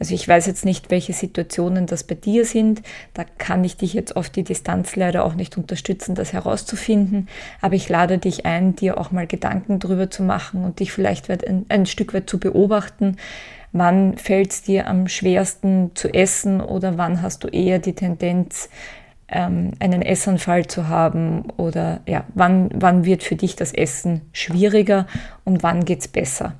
Also 0.00 0.14
ich 0.14 0.26
weiß 0.26 0.46
jetzt 0.46 0.64
nicht, 0.64 0.90
welche 0.90 1.12
Situationen 1.12 1.86
das 1.86 2.04
bei 2.04 2.14
dir 2.14 2.46
sind. 2.46 2.80
Da 3.12 3.24
kann 3.36 3.62
ich 3.64 3.76
dich 3.76 3.92
jetzt 3.92 4.16
auf 4.16 4.30
die 4.30 4.42
Distanz 4.42 4.96
leider 4.96 5.26
auch 5.26 5.34
nicht 5.34 5.58
unterstützen, 5.58 6.14
das 6.14 6.32
herauszufinden. 6.32 7.28
Aber 7.60 7.74
ich 7.74 7.86
lade 7.90 8.16
dich 8.16 8.46
ein, 8.46 8.74
dir 8.74 8.98
auch 8.98 9.10
mal 9.10 9.26
Gedanken 9.26 9.78
drüber 9.78 10.10
zu 10.10 10.22
machen 10.22 10.64
und 10.64 10.80
dich 10.80 10.90
vielleicht 10.90 11.30
ein, 11.46 11.66
ein 11.68 11.84
Stück 11.84 12.14
weit 12.14 12.30
zu 12.30 12.40
beobachten. 12.40 13.18
Wann 13.72 14.16
fällt 14.16 14.52
es 14.52 14.62
dir 14.62 14.88
am 14.88 15.06
schwersten 15.06 15.90
zu 15.94 16.08
essen 16.08 16.62
oder 16.62 16.96
wann 16.96 17.20
hast 17.20 17.44
du 17.44 17.48
eher 17.48 17.78
die 17.78 17.94
Tendenz, 17.94 18.70
ähm, 19.28 19.72
einen 19.80 20.00
Essanfall 20.00 20.66
zu 20.66 20.88
haben 20.88 21.44
oder 21.58 22.00
ja, 22.06 22.24
wann, 22.34 22.70
wann 22.74 23.04
wird 23.04 23.22
für 23.22 23.36
dich 23.36 23.54
das 23.54 23.74
Essen 23.74 24.22
schwieriger 24.32 25.06
und 25.44 25.62
wann 25.62 25.84
geht 25.84 26.00
es 26.00 26.08
besser. 26.08 26.54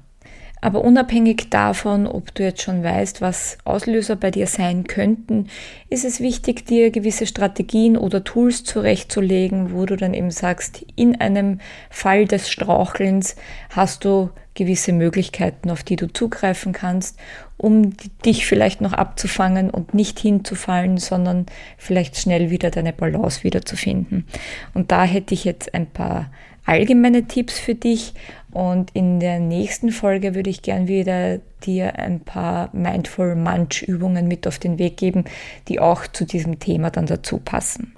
Aber 0.60 0.84
unabhängig 0.84 1.48
davon, 1.50 2.06
ob 2.06 2.34
du 2.34 2.42
jetzt 2.42 2.62
schon 2.62 2.82
weißt, 2.82 3.20
was 3.20 3.58
Auslöser 3.64 4.16
bei 4.16 4.30
dir 4.30 4.46
sein 4.46 4.84
könnten, 4.84 5.48
ist 5.88 6.04
es 6.04 6.20
wichtig, 6.20 6.66
dir 6.66 6.90
gewisse 6.90 7.26
Strategien 7.26 7.96
oder 7.96 8.24
Tools 8.24 8.64
zurechtzulegen, 8.64 9.72
wo 9.72 9.86
du 9.86 9.96
dann 9.96 10.12
eben 10.12 10.30
sagst, 10.30 10.84
in 10.96 11.20
einem 11.20 11.60
Fall 11.88 12.26
des 12.26 12.50
Strauchelns 12.50 13.36
hast 13.70 14.04
du 14.04 14.30
gewisse 14.54 14.92
Möglichkeiten, 14.92 15.70
auf 15.70 15.82
die 15.82 15.96
du 15.96 16.12
zugreifen 16.12 16.72
kannst, 16.72 17.18
um 17.56 17.94
dich 18.24 18.46
vielleicht 18.46 18.80
noch 18.80 18.92
abzufangen 18.92 19.70
und 19.70 19.94
nicht 19.94 20.18
hinzufallen, 20.18 20.98
sondern 20.98 21.46
vielleicht 21.78 22.16
schnell 22.16 22.50
wieder 22.50 22.70
deine 22.70 22.92
Balance 22.92 23.44
wiederzufinden. 23.44 24.26
Und 24.74 24.92
da 24.92 25.04
hätte 25.04 25.34
ich 25.34 25.44
jetzt 25.44 25.72
ein 25.72 25.86
paar 25.86 26.30
allgemeine 26.66 27.24
Tipps 27.26 27.58
für 27.58 27.74
dich 27.74 28.14
und 28.52 28.90
in 28.92 29.20
der 29.20 29.38
nächsten 29.38 29.90
Folge 29.90 30.34
würde 30.34 30.50
ich 30.50 30.62
gern 30.62 30.88
wieder 30.88 31.38
dir 31.64 31.98
ein 31.98 32.20
paar 32.20 32.70
Mindful 32.72 33.34
Munch 33.34 33.82
Übungen 33.82 34.28
mit 34.28 34.46
auf 34.46 34.58
den 34.58 34.78
Weg 34.78 34.96
geben, 34.96 35.24
die 35.68 35.80
auch 35.80 36.06
zu 36.06 36.24
diesem 36.24 36.58
Thema 36.58 36.90
dann 36.90 37.06
dazu 37.06 37.38
passen. 37.38 37.94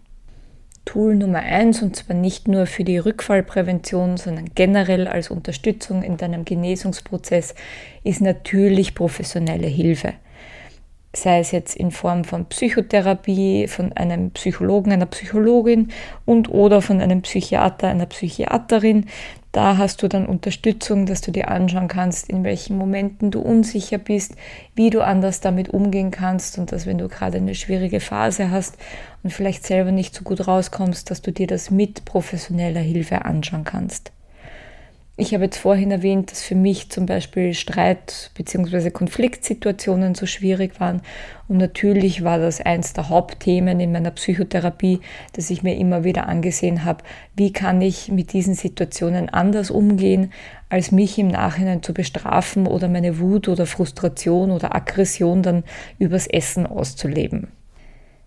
Tool 0.85 1.15
Nummer 1.15 1.39
eins 1.39 1.81
und 1.81 1.95
zwar 1.95 2.17
nicht 2.17 2.49
nur 2.49 2.67
für 2.67 2.85
die 2.85 2.99
Rückfallprävention, 2.99 4.17
sondern 4.17 4.51
generell 4.55 5.07
als 5.07 5.31
Unterstützung 5.31 6.03
in 6.03 6.17
deinem 6.17 6.45
Genesungsprozess 6.45 7.55
ist 8.03 8.21
natürlich 8.21 8.95
professionelle 8.95 9.69
Hilfe 9.69 10.15
sei 11.15 11.41
es 11.41 11.51
jetzt 11.51 11.77
in 11.77 11.91
Form 11.91 12.25
von 12.25 12.47
Psychotherapie, 12.47 13.69
von 13.69 13.93
einem 13.93 14.31
Psychologen, 14.31 14.93
einer 14.93 15.07
Psychologin 15.07 15.93
und 16.25 16.51
oder 16.51 16.81
von 16.81 17.01
einem 17.01 17.23
Psychiater, 17.23 17.89
einer 17.89 18.07
Psychiaterin. 18.07 19.07
Da 19.53 19.77
hast 19.77 20.03
du 20.03 20.09
dann 20.09 20.25
Unterstützung, 20.25 21.05
dass 21.05 21.21
du 21.21 21.31
dir 21.31 21.49
anschauen 21.49 21.87
kannst, 21.87 22.31
in 22.31 22.43
welchen 22.43 22.79
Momenten 22.79 23.31
du 23.31 23.41
unsicher 23.41 23.99
bist, 23.99 24.35
wie 24.75 24.89
du 24.89 25.03
anders 25.03 25.41
damit 25.41 25.69
umgehen 25.69 26.11
kannst 26.11 26.57
und 26.59 26.73
dass 26.73 26.87
wenn 26.87 26.97
du 26.97 27.07
gerade 27.09 27.37
eine 27.37 27.55
schwierige 27.55 28.01
Phase 28.01 28.51
hast 28.51 28.79
und 29.23 29.31
vielleicht 29.31 29.67
selber 29.67 29.93
nicht 29.93 30.15
so 30.15 30.25
gut 30.25 30.49
rauskommst, 30.49 31.11
dass 31.11 31.21
du 31.21 31.33
dir 31.33 31.47
das 31.47 31.71
mit 31.71 32.07
professioneller 32.07 32.81
Hilfe 32.81 33.27
anschauen 33.27 33.65
kannst. 33.65 34.11
Ich 35.19 35.35
habe 35.35 35.45
jetzt 35.45 35.59
vorhin 35.59 35.91
erwähnt, 35.91 36.31
dass 36.31 36.43
für 36.43 36.55
mich 36.55 36.89
zum 36.89 37.05
Beispiel 37.05 37.53
Streit- 37.53 38.31
bzw. 38.35 38.91
Konfliktsituationen 38.91 40.15
so 40.15 40.25
schwierig 40.25 40.81
waren. 40.81 41.03
Und 41.49 41.59
natürlich 41.59 42.25
war 42.25 42.39
das 42.39 42.63
eins 42.63 42.95
der 42.95 43.11
Hauptthemen 43.11 43.79
in 43.79 43.93
meiner 43.93 44.13
Psychotherapie, 44.13 45.01
dass 45.35 45.51
ich 45.51 45.63
mir 45.63 45.77
immer 45.77 46.03
wieder 46.03 46.29
angesehen 46.29 46.87
habe, 46.87 47.05
wie 47.37 47.53
kann 47.53 47.83
ich 47.83 48.11
mit 48.11 48.33
diesen 48.33 48.55
Situationen 48.55 49.29
anders 49.29 49.71
umgehen, 49.71 50.33
als 50.71 50.93
mich 50.93 51.19
im 51.19 51.29
Nachhinein 51.29 51.83
zu 51.83 51.93
bestrafen 51.93 52.67
oder 52.67 52.89
meine 52.89 53.19
Wut 53.19 53.49
oder 53.49 53.67
Frustration 53.67 54.51
oder 54.51 54.75
Aggression 54.75 55.43
dann 55.43 55.63
übers 55.99 56.27
Essen 56.27 56.67
auszuleben. 56.67 57.49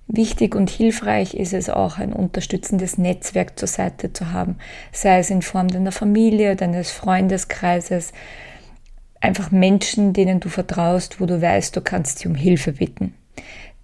Wichtig 0.07 0.55
und 0.55 0.69
hilfreich 0.69 1.33
ist 1.33 1.53
es 1.53 1.69
auch, 1.69 1.97
ein 1.97 2.13
unterstützendes 2.13 2.97
Netzwerk 2.97 3.57
zur 3.57 3.67
Seite 3.67 4.13
zu 4.13 4.31
haben, 4.31 4.57
sei 4.91 5.19
es 5.19 5.31
in 5.31 5.41
Form 5.41 5.67
deiner 5.67 5.91
Familie, 5.91 6.55
deines 6.55 6.91
Freundeskreises, 6.91 8.13
einfach 9.19 9.49
Menschen, 9.49 10.13
denen 10.13 10.39
du 10.39 10.49
vertraust, 10.49 11.19
wo 11.19 11.25
du 11.25 11.41
weißt, 11.41 11.75
du 11.75 11.81
kannst 11.81 12.19
sie 12.19 12.27
um 12.27 12.35
Hilfe 12.35 12.73
bitten. 12.73 13.15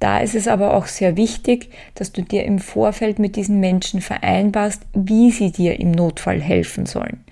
Da 0.01 0.19
ist 0.19 0.33
es 0.33 0.47
aber 0.47 0.73
auch 0.73 0.87
sehr 0.87 1.15
wichtig, 1.15 1.69
dass 1.93 2.11
du 2.11 2.23
dir 2.23 2.43
im 2.43 2.57
Vorfeld 2.57 3.19
mit 3.19 3.35
diesen 3.35 3.59
Menschen 3.59 4.01
vereinbarst, 4.01 4.81
wie 4.93 5.29
sie 5.29 5.51
dir 5.51 5.79
im 5.79 5.91
Notfall 5.91 6.41
helfen 6.41 6.87
sollen. 6.87 7.23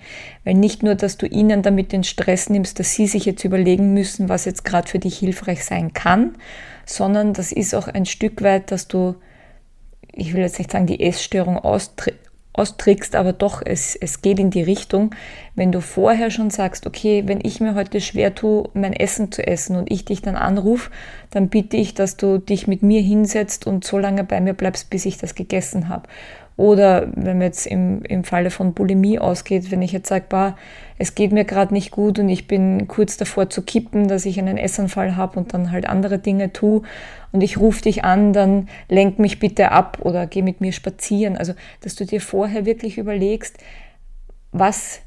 Weil 0.44 0.54
nicht 0.54 0.84
nur, 0.84 0.94
dass 0.94 1.16
du 1.16 1.26
ihnen 1.26 1.62
damit 1.62 1.90
den 1.90 2.04
Stress 2.04 2.48
nimmst, 2.48 2.78
dass 2.78 2.94
sie 2.94 3.08
sich 3.08 3.24
jetzt 3.24 3.44
überlegen 3.44 3.92
müssen, 3.92 4.28
was 4.28 4.44
jetzt 4.44 4.64
gerade 4.64 4.88
für 4.88 5.00
dich 5.00 5.18
hilfreich 5.18 5.64
sein 5.64 5.92
kann, 5.92 6.36
sondern 6.90 7.34
das 7.34 7.52
ist 7.52 7.74
auch 7.74 7.88
ein 7.88 8.04
Stück 8.04 8.42
weit, 8.42 8.72
dass 8.72 8.88
du, 8.88 9.14
ich 10.12 10.34
will 10.34 10.40
jetzt 10.40 10.58
nicht 10.58 10.72
sagen, 10.72 10.86
die 10.86 11.00
Essstörung 11.00 11.58
austrickst, 12.52 13.14
aber 13.14 13.32
doch, 13.32 13.62
es, 13.64 13.94
es 13.94 14.22
geht 14.22 14.40
in 14.40 14.50
die 14.50 14.62
Richtung, 14.62 15.14
wenn 15.54 15.70
du 15.70 15.80
vorher 15.80 16.32
schon 16.32 16.50
sagst, 16.50 16.88
okay, 16.88 17.22
wenn 17.26 17.38
ich 17.42 17.60
mir 17.60 17.76
heute 17.76 18.00
schwer 18.00 18.34
tue, 18.34 18.68
mein 18.74 18.92
Essen 18.92 19.30
zu 19.30 19.46
essen 19.46 19.76
und 19.76 19.90
ich 19.90 20.04
dich 20.04 20.20
dann 20.20 20.34
anrufe, 20.34 20.90
dann 21.30 21.48
bitte 21.48 21.76
ich, 21.76 21.94
dass 21.94 22.16
du 22.16 22.38
dich 22.38 22.66
mit 22.66 22.82
mir 22.82 23.00
hinsetzt 23.00 23.68
und 23.68 23.84
so 23.84 23.96
lange 23.96 24.24
bei 24.24 24.40
mir 24.40 24.54
bleibst, 24.54 24.90
bis 24.90 25.06
ich 25.06 25.16
das 25.16 25.36
gegessen 25.36 25.88
habe. 25.88 26.08
Oder 26.56 27.08
wenn 27.14 27.38
man 27.38 27.46
jetzt 27.46 27.66
im, 27.66 28.02
im 28.02 28.24
Falle 28.24 28.50
von 28.50 28.74
Bulimie 28.74 29.18
ausgeht, 29.18 29.70
wenn 29.70 29.80
ich 29.80 29.92
jetzt 29.92 30.08
sage, 30.08 30.26
bah, 30.28 30.56
es 30.98 31.14
geht 31.14 31.32
mir 31.32 31.44
gerade 31.44 31.72
nicht 31.72 31.90
gut 31.90 32.18
und 32.18 32.28
ich 32.28 32.46
bin 32.46 32.86
kurz 32.86 33.16
davor 33.16 33.48
zu 33.48 33.62
kippen, 33.62 34.08
dass 34.08 34.26
ich 34.26 34.38
einen 34.38 34.58
Essanfall 34.58 35.16
habe 35.16 35.38
und 35.40 35.54
dann 35.54 35.72
halt 35.72 35.88
andere 35.88 36.18
Dinge 36.18 36.52
tue 36.52 36.82
und 37.32 37.40
ich 37.40 37.58
rufe 37.58 37.82
dich 37.82 38.04
an, 38.04 38.34
dann 38.34 38.68
lenk 38.88 39.18
mich 39.18 39.38
bitte 39.38 39.72
ab 39.72 39.98
oder 40.02 40.26
geh 40.26 40.42
mit 40.42 40.60
mir 40.60 40.72
spazieren. 40.72 41.38
Also, 41.38 41.54
dass 41.80 41.94
du 41.94 42.04
dir 42.04 42.20
vorher 42.20 42.66
wirklich 42.66 42.98
überlegst, 42.98 43.56
was 44.52 45.00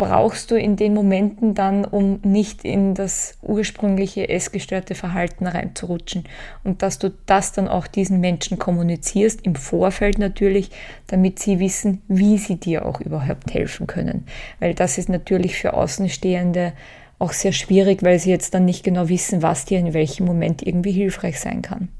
brauchst 0.00 0.50
du 0.50 0.54
in 0.54 0.76
den 0.76 0.94
Momenten 0.94 1.54
dann, 1.54 1.84
um 1.84 2.20
nicht 2.22 2.64
in 2.64 2.94
das 2.94 3.36
ursprüngliche 3.42 4.30
essgestörte 4.30 4.94
Verhalten 4.94 5.46
reinzurutschen. 5.46 6.24
Und 6.64 6.80
dass 6.80 6.98
du 6.98 7.10
das 7.26 7.52
dann 7.52 7.68
auch 7.68 7.86
diesen 7.86 8.18
Menschen 8.18 8.58
kommunizierst, 8.58 9.44
im 9.44 9.56
Vorfeld 9.56 10.18
natürlich, 10.18 10.70
damit 11.08 11.38
sie 11.38 11.60
wissen, 11.60 12.00
wie 12.08 12.38
sie 12.38 12.56
dir 12.56 12.86
auch 12.86 13.02
überhaupt 13.02 13.52
helfen 13.52 13.86
können. 13.86 14.24
Weil 14.58 14.72
das 14.72 14.96
ist 14.96 15.10
natürlich 15.10 15.56
für 15.56 15.74
Außenstehende 15.74 16.72
auch 17.18 17.32
sehr 17.32 17.52
schwierig, 17.52 18.02
weil 18.02 18.18
sie 18.18 18.30
jetzt 18.30 18.54
dann 18.54 18.64
nicht 18.64 18.82
genau 18.82 19.10
wissen, 19.10 19.42
was 19.42 19.66
dir 19.66 19.78
in 19.78 19.92
welchem 19.92 20.24
Moment 20.24 20.66
irgendwie 20.66 20.92
hilfreich 20.92 21.38
sein 21.38 21.60
kann. 21.60 21.90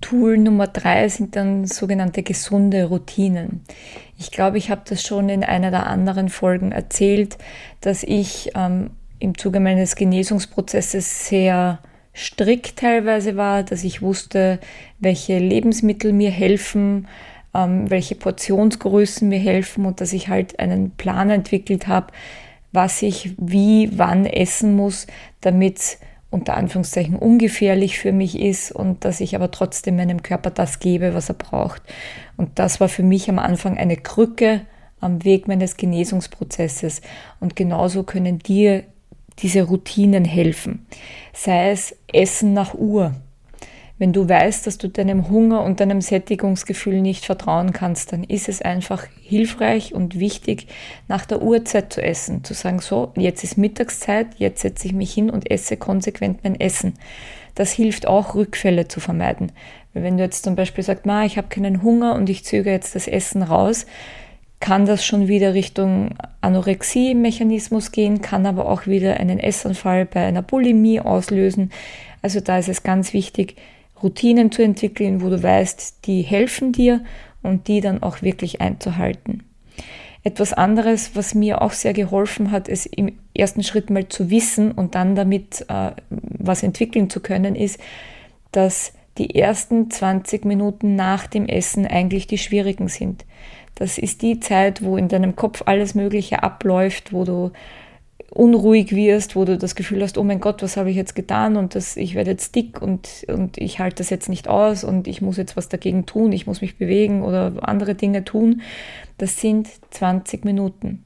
Tool 0.00 0.38
Nummer 0.38 0.66
drei 0.66 1.08
sind 1.08 1.36
dann 1.36 1.66
sogenannte 1.66 2.22
gesunde 2.22 2.84
Routinen. 2.84 3.62
Ich 4.18 4.30
glaube, 4.30 4.58
ich 4.58 4.70
habe 4.70 4.82
das 4.88 5.02
schon 5.02 5.28
in 5.28 5.44
einer 5.44 5.70
der 5.70 5.86
anderen 5.86 6.28
Folgen 6.28 6.72
erzählt, 6.72 7.36
dass 7.80 8.02
ich 8.02 8.52
ähm, 8.54 8.90
im 9.18 9.36
Zuge 9.36 9.60
meines 9.60 9.96
Genesungsprozesses 9.96 11.28
sehr 11.28 11.80
strikt 12.14 12.76
teilweise 12.76 13.36
war, 13.36 13.62
dass 13.62 13.84
ich 13.84 14.02
wusste, 14.02 14.58
welche 14.98 15.38
Lebensmittel 15.38 16.12
mir 16.12 16.30
helfen, 16.30 17.06
ähm, 17.54 17.88
welche 17.88 18.14
Portionsgrößen 18.14 19.28
mir 19.28 19.38
helfen 19.38 19.86
und 19.86 20.00
dass 20.00 20.12
ich 20.12 20.28
halt 20.28 20.58
einen 20.58 20.90
Plan 20.92 21.30
entwickelt 21.30 21.86
habe, 21.86 22.08
was 22.72 23.02
ich 23.02 23.34
wie 23.38 23.90
wann 23.96 24.26
essen 24.26 24.74
muss, 24.74 25.06
damit 25.40 25.98
unter 26.30 26.56
Anführungszeichen 26.56 27.16
ungefährlich 27.16 27.98
für 27.98 28.12
mich 28.12 28.38
ist 28.38 28.70
und 28.70 29.04
dass 29.04 29.20
ich 29.20 29.34
aber 29.34 29.50
trotzdem 29.50 29.96
meinem 29.96 30.22
Körper 30.22 30.50
das 30.50 30.78
gebe, 30.78 31.12
was 31.12 31.28
er 31.28 31.34
braucht. 31.34 31.82
Und 32.36 32.58
das 32.58 32.80
war 32.80 32.88
für 32.88 33.02
mich 33.02 33.28
am 33.28 33.38
Anfang 33.38 33.76
eine 33.76 33.96
Krücke 33.96 34.62
am 35.00 35.24
Weg 35.24 35.48
meines 35.48 35.76
Genesungsprozesses. 35.76 37.00
Und 37.40 37.56
genauso 37.56 38.04
können 38.04 38.38
dir 38.38 38.84
diese 39.40 39.62
Routinen 39.62 40.24
helfen. 40.24 40.86
Sei 41.32 41.70
es 41.70 41.96
Essen 42.12 42.52
nach 42.52 42.74
Uhr. 42.74 43.14
Wenn 44.00 44.14
du 44.14 44.30
weißt, 44.30 44.66
dass 44.66 44.78
du 44.78 44.88
deinem 44.88 45.28
Hunger 45.28 45.62
und 45.62 45.78
deinem 45.78 46.00
Sättigungsgefühl 46.00 47.02
nicht 47.02 47.26
vertrauen 47.26 47.74
kannst, 47.74 48.14
dann 48.14 48.24
ist 48.24 48.48
es 48.48 48.62
einfach 48.62 49.06
hilfreich 49.20 49.92
und 49.92 50.18
wichtig, 50.18 50.68
nach 51.06 51.26
der 51.26 51.42
Uhrzeit 51.42 51.92
zu 51.92 52.02
essen. 52.02 52.42
Zu 52.42 52.54
sagen, 52.54 52.78
so, 52.78 53.12
jetzt 53.14 53.44
ist 53.44 53.58
Mittagszeit, 53.58 54.28
jetzt 54.38 54.62
setze 54.62 54.86
ich 54.86 54.94
mich 54.94 55.12
hin 55.12 55.28
und 55.28 55.50
esse 55.50 55.76
konsequent 55.76 56.42
mein 56.42 56.58
Essen. 56.58 56.94
Das 57.54 57.72
hilft 57.72 58.06
auch, 58.06 58.34
Rückfälle 58.34 58.88
zu 58.88 59.00
vermeiden. 59.00 59.52
Wenn 59.92 60.16
du 60.16 60.22
jetzt 60.22 60.44
zum 60.44 60.54
Beispiel 60.54 60.82
sagst, 60.82 61.04
Ma, 61.04 61.26
ich 61.26 61.36
habe 61.36 61.48
keinen 61.48 61.82
Hunger 61.82 62.14
und 62.14 62.30
ich 62.30 62.42
zögere 62.46 62.72
jetzt 62.72 62.94
das 62.94 63.06
Essen 63.06 63.42
raus, 63.42 63.84
kann 64.60 64.86
das 64.86 65.04
schon 65.04 65.28
wieder 65.28 65.52
Richtung 65.52 66.14
Anorexie-Mechanismus 66.40 67.92
gehen, 67.92 68.22
kann 68.22 68.46
aber 68.46 68.66
auch 68.66 68.86
wieder 68.86 69.20
einen 69.20 69.38
Essanfall 69.38 70.06
bei 70.06 70.24
einer 70.24 70.40
Bulimie 70.40 71.00
auslösen. 71.00 71.70
Also 72.22 72.40
da 72.40 72.56
ist 72.56 72.70
es 72.70 72.82
ganz 72.82 73.12
wichtig, 73.12 73.56
Routinen 74.02 74.50
zu 74.52 74.62
entwickeln, 74.62 75.22
wo 75.22 75.28
du 75.28 75.42
weißt, 75.42 76.06
die 76.06 76.22
helfen 76.22 76.72
dir 76.72 77.02
und 77.42 77.68
die 77.68 77.80
dann 77.80 78.02
auch 78.02 78.22
wirklich 78.22 78.60
einzuhalten. 78.60 79.44
Etwas 80.22 80.52
anderes, 80.52 81.16
was 81.16 81.34
mir 81.34 81.62
auch 81.62 81.72
sehr 81.72 81.94
geholfen 81.94 82.50
hat, 82.50 82.68
ist 82.68 82.86
im 82.86 83.18
ersten 83.34 83.62
Schritt 83.62 83.88
mal 83.88 84.08
zu 84.08 84.30
wissen 84.30 84.72
und 84.72 84.94
dann 84.94 85.14
damit 85.14 85.64
äh, 85.68 85.92
was 86.10 86.62
entwickeln 86.62 87.08
zu 87.08 87.20
können, 87.20 87.54
ist, 87.54 87.80
dass 88.52 88.92
die 89.16 89.34
ersten 89.34 89.90
20 89.90 90.44
Minuten 90.44 90.94
nach 90.94 91.26
dem 91.26 91.46
Essen 91.46 91.86
eigentlich 91.86 92.26
die 92.26 92.38
schwierigen 92.38 92.88
sind. 92.88 93.24
Das 93.74 93.96
ist 93.96 94.20
die 94.20 94.40
Zeit, 94.40 94.82
wo 94.82 94.98
in 94.98 95.08
deinem 95.08 95.36
Kopf 95.36 95.62
alles 95.64 95.94
Mögliche 95.94 96.42
abläuft, 96.42 97.14
wo 97.14 97.24
du 97.24 97.50
unruhig 98.30 98.94
wirst, 98.94 99.34
wo 99.34 99.44
du 99.44 99.58
das 99.58 99.74
Gefühl 99.74 100.02
hast, 100.02 100.16
oh 100.16 100.22
mein 100.22 100.40
Gott, 100.40 100.62
was 100.62 100.76
habe 100.76 100.90
ich 100.90 100.96
jetzt 100.96 101.14
getan 101.14 101.56
und 101.56 101.74
das, 101.74 101.96
ich 101.96 102.14
werde 102.14 102.30
jetzt 102.30 102.54
dick 102.54 102.80
und, 102.80 103.26
und 103.28 103.58
ich 103.58 103.80
halte 103.80 103.96
das 103.96 104.10
jetzt 104.10 104.28
nicht 104.28 104.48
aus 104.48 104.84
und 104.84 105.08
ich 105.08 105.20
muss 105.20 105.36
jetzt 105.36 105.56
was 105.56 105.68
dagegen 105.68 106.06
tun, 106.06 106.32
ich 106.32 106.46
muss 106.46 106.60
mich 106.60 106.78
bewegen 106.78 107.22
oder 107.22 107.52
andere 107.62 107.96
Dinge 107.96 108.24
tun. 108.24 108.62
Das 109.18 109.40
sind 109.40 109.68
20 109.90 110.44
Minuten. 110.44 111.04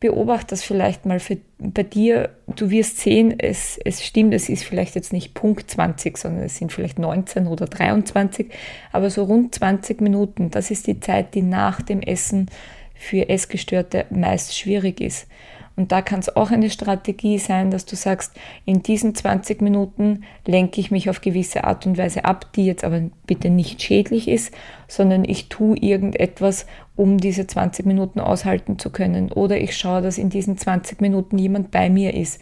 Beobachte 0.00 0.48
das 0.48 0.64
vielleicht 0.64 1.06
mal 1.06 1.20
für, 1.20 1.38
bei 1.58 1.84
dir. 1.84 2.30
Du 2.56 2.68
wirst 2.68 2.98
sehen, 2.98 3.38
es, 3.38 3.78
es 3.82 4.04
stimmt, 4.04 4.34
es 4.34 4.48
ist 4.48 4.64
vielleicht 4.64 4.96
jetzt 4.96 5.12
nicht 5.12 5.34
Punkt 5.34 5.70
20, 5.70 6.18
sondern 6.18 6.42
es 6.42 6.56
sind 6.56 6.72
vielleicht 6.72 6.98
19 6.98 7.46
oder 7.46 7.66
23, 7.66 8.50
aber 8.92 9.08
so 9.08 9.22
rund 9.22 9.54
20 9.54 10.00
Minuten, 10.00 10.50
das 10.50 10.72
ist 10.72 10.88
die 10.88 10.98
Zeit, 10.98 11.34
die 11.34 11.42
nach 11.42 11.80
dem 11.80 12.02
Essen 12.02 12.50
für 12.94 13.28
Essgestörte 13.28 14.06
meist 14.10 14.58
schwierig 14.58 15.00
ist. 15.00 15.28
Und 15.76 15.90
da 15.90 16.02
kann 16.02 16.20
es 16.20 16.34
auch 16.34 16.50
eine 16.50 16.70
Strategie 16.70 17.38
sein, 17.38 17.70
dass 17.70 17.84
du 17.84 17.96
sagst, 17.96 18.32
in 18.64 18.82
diesen 18.82 19.14
20 19.14 19.60
Minuten 19.60 20.24
lenke 20.46 20.80
ich 20.80 20.92
mich 20.92 21.10
auf 21.10 21.20
gewisse 21.20 21.64
Art 21.64 21.84
und 21.86 21.98
Weise 21.98 22.24
ab, 22.24 22.52
die 22.54 22.66
jetzt 22.66 22.84
aber 22.84 23.02
bitte 23.26 23.50
nicht 23.50 23.82
schädlich 23.82 24.28
ist, 24.28 24.54
sondern 24.86 25.24
ich 25.24 25.48
tue 25.48 25.76
irgendetwas, 25.76 26.66
um 26.94 27.18
diese 27.18 27.46
20 27.46 27.86
Minuten 27.86 28.20
aushalten 28.20 28.78
zu 28.78 28.90
können. 28.90 29.32
Oder 29.32 29.58
ich 29.58 29.76
schaue, 29.76 30.02
dass 30.02 30.16
in 30.16 30.30
diesen 30.30 30.56
20 30.56 31.00
Minuten 31.00 31.38
jemand 31.38 31.72
bei 31.72 31.90
mir 31.90 32.14
ist. 32.14 32.40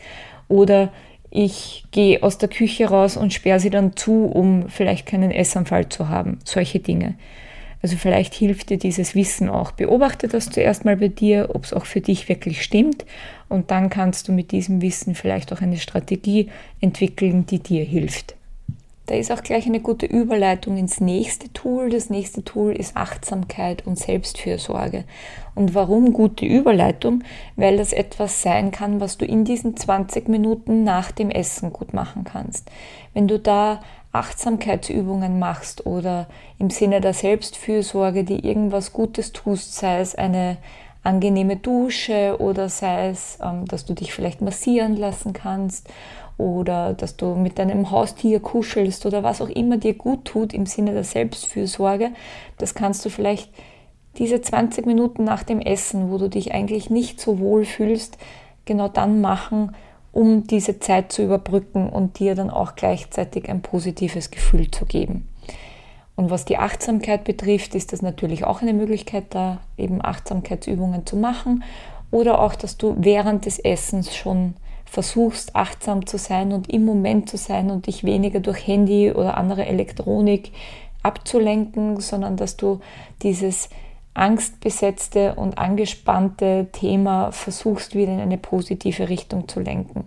Oder 0.49 0.93
ich 1.31 1.87
gehe 1.91 2.23
aus 2.23 2.37
der 2.37 2.51
Küche 2.51 2.91
raus 2.91 3.17
und 3.17 3.33
sperre 3.33 3.61
sie 3.61 3.71
dann 3.71 3.97
zu, 3.97 4.27
um 4.27 4.69
vielleicht 4.69 5.07
keinen 5.07 5.31
Essanfall 5.31 5.89
zu 5.89 6.11
haben. 6.11 6.39
Solche 6.45 6.81
Dinge. 6.81 7.15
Also 7.83 7.97
vielleicht 7.97 8.35
hilft 8.35 8.71
dir 8.71 8.79
dieses 8.79 9.17
Wissen 9.17 9.49
auch. 9.49 9.73
Beobachte 9.73 10.29
das 10.29 10.49
zuerst 10.49 10.85
mal 10.85 10.97
bei 10.97 11.09
dir, 11.09 11.51
ob 11.53 11.65
es 11.65 11.73
auch 11.73 11.85
für 11.85 12.01
dich 12.01 12.29
wirklich 12.29 12.63
stimmt. 12.63 13.05
Und 13.49 13.73
dann 13.73 13.91
kannst 13.91 14.29
du 14.29 14.33
mit 14.33 14.53
diesem 14.53 14.81
Wissen 14.81 15.17
vielleicht 15.17 15.53
auch 15.53 15.61
eine 15.61 15.77
Strategie 15.77 16.49
entwickeln, 16.81 17.45
die 17.45 17.59
dir 17.59 17.85
hilft. 17.85 18.37
Da 19.07 19.17
ist 19.17 19.33
auch 19.33 19.43
gleich 19.43 19.67
eine 19.67 19.81
gute 19.81 20.07
Überleitung 20.07 20.77
ins 20.77 21.01
nächste 21.01 21.53
Tool. 21.53 21.91
Das 21.91 22.09
nächste 22.09 22.45
Tool 22.45 22.73
ist 22.73 22.97
Achtsamkeit 22.97 23.85
und 23.85 23.99
Selbstfürsorge. 23.99 25.05
Und 25.57 25.75
warum 25.75 26.13
gute 26.13 26.47
Überleitung? 26.47 27.25
Weil 27.57 27.79
das 27.79 27.93
etwas 27.93 28.43
sein 28.43 28.71
kann, 28.71 29.01
was 29.01 29.19
du 29.19 29.25
in 29.25 29.45
diesen 29.45 29.77
20 29.77 30.29
Minuten 30.29 30.85
nach 30.85 31.11
dem 31.11 31.31
Essen 31.31 31.73
gut 31.73 31.93
machen 31.93 32.23
kannst. 32.23 32.71
Wenn 33.13 33.27
du 33.27 33.41
da 33.41 33.81
Achtsamkeitsübungen 34.13 35.39
machst 35.39 35.87
oder 35.87 36.27
im 36.59 36.71
Sinne 36.71 37.01
der 37.01 37.15
Selbstfürsorge, 37.15 38.25
die 38.25 38.47
irgendwas 38.47 38.93
Gutes 38.93 39.33
tust, 39.33 39.75
sei 39.75 40.01
es 40.01 40.15
eine 40.15 40.59
angenehme 41.03 41.57
Dusche 41.57 42.37
oder 42.39 42.69
sei 42.69 43.09
es, 43.09 43.39
ähm, 43.43 43.67
dass 43.67 43.85
du 43.85 43.95
dich 43.95 44.13
vielleicht 44.13 44.41
massieren 44.41 44.97
lassen 44.97 45.33
kannst 45.33 45.89
oder 46.39 46.95
dass 46.95 47.17
du 47.17 47.35
mit 47.35 47.59
deinem 47.59 47.91
Haustier 47.91 48.41
kuschelst 48.41 49.05
oder 49.07 49.23
was 49.23 49.41
auch 49.41 49.49
immer 49.49 49.79
dir 49.79 49.95
gut 49.95 50.25
tut 50.27 50.55
im 50.55 50.67
Sinne 50.67 50.93
der 50.93 51.05
Selbstfürsorge, 51.05 52.11
das 52.59 52.75
kannst 52.75 53.05
du 53.05 53.11
vielleicht 53.11 53.51
diese 54.19 54.41
20 54.41 54.87
Minuten 54.87 55.25
nach 55.25 55.43
dem 55.43 55.61
Essen, 55.61 56.11
wo 56.11 56.19
du 56.19 56.29
dich 56.29 56.53
eigentlich 56.53 56.91
nicht 56.91 57.21
so 57.21 57.39
wohl 57.39 57.65
fühlst, 57.65 58.19
genau 58.65 58.89
dann 58.89 59.21
machen, 59.21 59.75
um 60.13 60.47
diese 60.47 60.79
Zeit 60.79 61.11
zu 61.11 61.23
überbrücken 61.23 61.89
und 61.89 62.19
dir 62.19 62.35
dann 62.35 62.51
auch 62.51 62.77
gleichzeitig 62.77 63.49
ein 63.49 63.63
positives 63.63 64.31
Gefühl 64.31 64.71
zu 64.71 64.85
geben. 64.85 65.29
Und 66.15 66.31
was 66.31 66.45
die 66.45 66.59
Achtsamkeit 66.59 67.25
betrifft, 67.25 67.75
ist 67.75 67.93
das 67.93 68.03
natürlich 68.03 68.45
auch 68.45 68.61
eine 68.61 68.75
Möglichkeit, 68.75 69.25
da 69.31 69.61
eben 69.79 70.05
Achtsamkeitsübungen 70.05 71.07
zu 71.07 71.17
machen 71.17 71.65
oder 72.11 72.41
auch, 72.41 72.55
dass 72.55 72.77
du 72.77 72.95
während 72.99 73.47
des 73.47 73.59
Essens 73.59 74.15
schon 74.15 74.55
versuchst, 74.85 75.57
achtsam 75.57 76.05
zu 76.05 76.19
sein 76.19 76.53
und 76.53 76.69
im 76.69 76.85
Moment 76.85 77.31
zu 77.31 77.39
sein 77.39 77.71
und 77.71 77.87
dich 77.87 78.05
weniger 78.05 78.41
durch 78.41 78.67
Handy 78.67 79.11
oder 79.11 79.39
andere 79.39 79.65
Elektronik 79.65 80.53
abzulenken, 81.03 81.99
sondern 82.01 82.37
dass 82.37 82.59
du 82.59 82.81
dieses 83.23 83.71
angstbesetzte 84.15 85.35
und 85.35 85.59
angespannte 85.59 86.69
Thema 86.73 87.33
versuchst 87.33 87.95
wieder 87.95 88.13
in 88.13 88.21
eine 88.21 88.39
positive 88.39 89.09
Richtung 89.09 89.49
zu 89.49 89.61
lenken. 89.61 90.05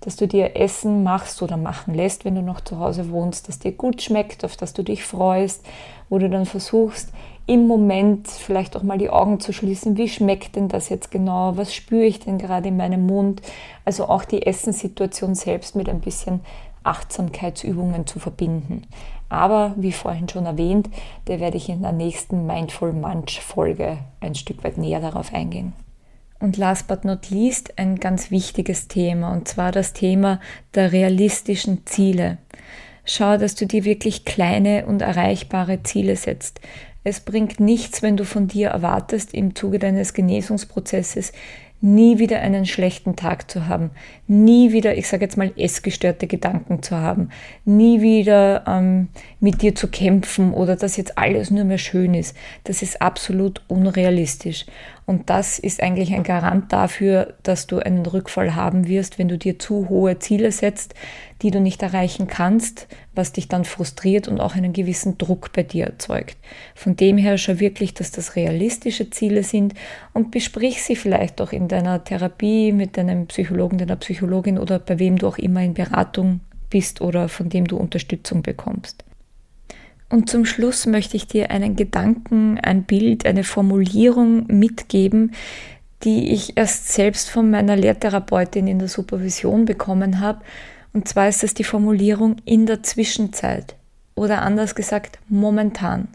Dass 0.00 0.16
du 0.16 0.28
dir 0.28 0.56
Essen 0.56 1.02
machst 1.02 1.42
oder 1.42 1.56
machen 1.56 1.94
lässt, 1.94 2.24
wenn 2.24 2.34
du 2.34 2.42
noch 2.42 2.60
zu 2.60 2.78
Hause 2.78 3.10
wohnst, 3.10 3.48
das 3.48 3.58
dir 3.58 3.72
gut 3.72 4.02
schmeckt, 4.02 4.44
auf 4.44 4.56
das 4.56 4.74
du 4.74 4.82
dich 4.82 5.04
freust, 5.04 5.64
wo 6.08 6.18
du 6.18 6.28
dann 6.28 6.46
versuchst, 6.46 7.12
im 7.46 7.66
Moment 7.66 8.28
vielleicht 8.28 8.76
auch 8.76 8.82
mal 8.82 8.98
die 8.98 9.10
Augen 9.10 9.40
zu 9.40 9.52
schließen. 9.52 9.96
Wie 9.96 10.08
schmeckt 10.08 10.56
denn 10.56 10.68
das 10.68 10.88
jetzt 10.88 11.10
genau? 11.10 11.56
Was 11.56 11.74
spüre 11.74 12.04
ich 12.04 12.20
denn 12.20 12.38
gerade 12.38 12.68
in 12.68 12.76
meinem 12.76 13.06
Mund? 13.06 13.40
Also 13.84 14.08
auch 14.08 14.24
die 14.24 14.44
Essenssituation 14.44 15.34
selbst 15.34 15.76
mit 15.76 15.88
ein 15.88 16.00
bisschen 16.00 16.40
Achtsamkeitsübungen 16.86 18.06
zu 18.06 18.18
verbinden. 18.18 18.82
Aber 19.28 19.74
wie 19.76 19.92
vorhin 19.92 20.28
schon 20.28 20.46
erwähnt, 20.46 20.88
da 21.24 21.40
werde 21.40 21.56
ich 21.56 21.68
in 21.68 21.82
der 21.82 21.92
nächsten 21.92 22.46
Mindful 22.46 22.92
Munch 22.92 23.40
Folge 23.40 23.98
ein 24.20 24.34
Stück 24.34 24.62
weit 24.62 24.78
näher 24.78 25.00
darauf 25.00 25.34
eingehen. 25.34 25.72
Und 26.38 26.56
last 26.56 26.86
but 26.86 27.04
not 27.04 27.30
least 27.30 27.78
ein 27.78 27.96
ganz 27.96 28.30
wichtiges 28.30 28.88
Thema, 28.88 29.32
und 29.32 29.48
zwar 29.48 29.72
das 29.72 29.94
Thema 29.94 30.38
der 30.74 30.92
realistischen 30.92 31.86
Ziele. 31.86 32.38
Schau, 33.04 33.38
dass 33.38 33.54
du 33.54 33.66
dir 33.66 33.84
wirklich 33.84 34.24
kleine 34.24 34.86
und 34.86 35.00
erreichbare 35.00 35.82
Ziele 35.82 36.16
setzt. 36.16 36.60
Es 37.04 37.20
bringt 37.20 37.60
nichts, 37.60 38.02
wenn 38.02 38.16
du 38.16 38.24
von 38.24 38.48
dir 38.48 38.70
erwartest, 38.70 39.32
im 39.32 39.54
Zuge 39.54 39.78
deines 39.78 40.12
Genesungsprozesses 40.12 41.32
nie 41.86 42.18
wieder 42.18 42.40
einen 42.40 42.66
schlechten 42.66 43.14
Tag 43.14 43.48
zu 43.48 43.68
haben, 43.68 43.90
nie 44.26 44.72
wieder, 44.72 44.96
ich 44.96 45.08
sage 45.08 45.24
jetzt 45.24 45.36
mal, 45.36 45.52
essgestörte 45.56 46.26
Gedanken 46.26 46.82
zu 46.82 46.96
haben, 46.96 47.30
nie 47.64 48.02
wieder 48.02 48.64
ähm, 48.66 49.08
mit 49.38 49.62
dir 49.62 49.74
zu 49.74 49.88
kämpfen 49.88 50.52
oder 50.52 50.74
dass 50.74 50.96
jetzt 50.96 51.16
alles 51.16 51.50
nur 51.50 51.64
mehr 51.64 51.78
schön 51.78 52.14
ist. 52.14 52.36
Das 52.64 52.82
ist 52.82 53.00
absolut 53.00 53.62
unrealistisch. 53.68 54.66
Und 55.06 55.30
das 55.30 55.60
ist 55.60 55.80
eigentlich 55.80 56.12
ein 56.12 56.24
Garant 56.24 56.72
dafür, 56.72 57.34
dass 57.44 57.68
du 57.68 57.78
einen 57.78 58.04
Rückfall 58.04 58.56
haben 58.56 58.88
wirst, 58.88 59.20
wenn 59.20 59.28
du 59.28 59.38
dir 59.38 59.56
zu 59.56 59.88
hohe 59.88 60.18
Ziele 60.18 60.50
setzt, 60.50 60.94
die 61.42 61.52
du 61.52 61.60
nicht 61.60 61.80
erreichen 61.82 62.26
kannst, 62.26 62.88
was 63.14 63.32
dich 63.32 63.46
dann 63.46 63.64
frustriert 63.64 64.26
und 64.26 64.40
auch 64.40 64.56
einen 64.56 64.72
gewissen 64.72 65.16
Druck 65.16 65.52
bei 65.52 65.62
dir 65.62 65.86
erzeugt. 65.86 66.36
Von 66.74 66.96
dem 66.96 67.18
her 67.18 67.38
schau 67.38 67.60
wirklich, 67.60 67.94
dass 67.94 68.10
das 68.10 68.34
realistische 68.34 69.08
Ziele 69.08 69.44
sind 69.44 69.74
und 70.12 70.32
besprich 70.32 70.82
sie 70.82 70.96
vielleicht 70.96 71.40
auch 71.40 71.52
in 71.52 71.68
deiner 71.68 72.02
Therapie 72.02 72.72
mit 72.72 72.96
deinem 72.96 73.28
Psychologen, 73.28 73.78
deiner 73.78 73.96
Psychologin 73.96 74.58
oder 74.58 74.80
bei 74.80 74.98
wem 74.98 75.18
du 75.18 75.28
auch 75.28 75.38
immer 75.38 75.62
in 75.62 75.74
Beratung 75.74 76.40
bist 76.68 77.00
oder 77.00 77.28
von 77.28 77.48
dem 77.48 77.68
du 77.68 77.76
Unterstützung 77.76 78.42
bekommst. 78.42 79.05
Und 80.08 80.30
zum 80.30 80.44
Schluss 80.44 80.86
möchte 80.86 81.16
ich 81.16 81.26
dir 81.26 81.50
einen 81.50 81.74
Gedanken, 81.74 82.58
ein 82.60 82.84
Bild, 82.84 83.26
eine 83.26 83.42
Formulierung 83.42 84.46
mitgeben, 84.46 85.32
die 86.04 86.32
ich 86.32 86.56
erst 86.56 86.92
selbst 86.92 87.30
von 87.30 87.50
meiner 87.50 87.74
Lehrtherapeutin 87.74 88.68
in 88.68 88.78
der 88.78 88.88
Supervision 88.88 89.64
bekommen 89.64 90.20
habe. 90.20 90.42
Und 90.92 91.08
zwar 91.08 91.28
ist 91.28 91.42
es 91.42 91.54
die 91.54 91.64
Formulierung 91.64 92.36
in 92.44 92.66
der 92.66 92.82
Zwischenzeit 92.82 93.74
oder 94.14 94.42
anders 94.42 94.74
gesagt 94.74 95.18
momentan. 95.28 96.08